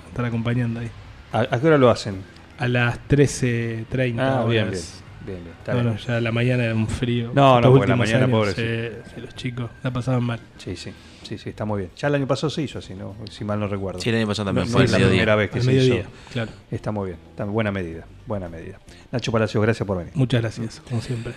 estar 0.08 0.24
acompañando 0.24 0.80
ahí. 0.80 0.90
¿A, 1.32 1.40
a 1.40 1.60
qué 1.60 1.66
hora 1.66 1.78
lo 1.78 1.90
hacen? 1.90 2.22
A 2.58 2.68
las 2.68 2.98
13.30 3.08 4.20
Ah, 4.20 4.40
bien, 4.44 4.50
bien. 4.50 4.68
horas. 4.68 5.02
Bien, 5.26 5.38
bien. 5.44 5.54
Está 5.58 5.72
No, 5.74 5.80
bien. 5.80 5.92
no, 5.94 5.98
ya 6.00 6.20
la 6.20 6.32
mañana 6.32 6.64
era 6.64 6.74
un 6.74 6.88
frío. 6.88 7.32
No, 7.34 7.52
no, 7.52 7.56
Estos 7.58 7.70
porque 7.72 7.88
la 7.88 7.96
mañana, 7.96 8.24
años, 8.24 8.30
pobre, 8.30 8.52
sí, 8.52 9.10
sí, 9.14 9.20
los 9.20 9.34
chicos 9.34 9.70
la 9.82 9.90
pasaban 9.92 10.22
mal. 10.24 10.40
Sí, 10.56 10.74
sí. 10.76 10.92
Sí, 11.28 11.36
sí, 11.36 11.50
está 11.50 11.66
muy 11.66 11.80
bien. 11.80 11.90
Ya 11.96 12.08
el 12.08 12.14
año 12.14 12.26
pasado 12.26 12.48
se 12.48 12.62
hizo 12.62 12.78
así, 12.78 12.94
¿no? 12.94 13.14
Si 13.30 13.44
mal 13.44 13.60
no 13.60 13.68
recuerdo. 13.68 14.00
Sí, 14.00 14.08
el 14.08 14.16
año 14.16 14.26
pasado 14.28 14.46
también 14.46 14.66
no 14.66 14.72
fue 14.72 14.84
es 14.84 14.90
la 14.90 14.96
mediodía. 14.96 15.16
primera 15.18 15.36
vez 15.36 15.50
que 15.50 15.58
Al 15.58 15.64
se 15.64 15.70
mediodía, 15.70 16.00
hizo. 16.00 16.08
claro. 16.32 16.50
Está 16.70 16.90
muy 16.90 17.06
bien. 17.08 17.18
Está 17.30 17.44
buena 17.44 17.70
medida. 17.70 18.06
Buena 18.26 18.48
medida. 18.48 18.78
Nacho 19.12 19.30
Palacios, 19.30 19.62
gracias 19.62 19.86
por 19.86 19.98
venir. 19.98 20.12
Muchas 20.16 20.40
gracias, 20.40 20.80
como 20.88 21.02
siempre. 21.02 21.34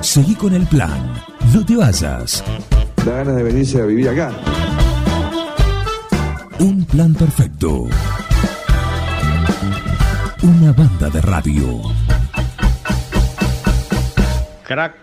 Seguí 0.00 0.34
con 0.36 0.54
el 0.54 0.66
plan. 0.68 1.14
No 1.52 1.66
te 1.66 1.76
vayas. 1.76 2.42
Da 3.04 3.12
ganas 3.16 3.36
de 3.36 3.42
venirse 3.42 3.82
a 3.82 3.84
vivir 3.84 4.08
acá. 4.08 4.32
Un 6.60 6.84
plan 6.86 7.12
perfecto. 7.14 7.88
Una 10.42 10.72
banda 10.72 11.10
de 11.10 11.20
radio. 11.20 11.82
Crack 14.64 14.94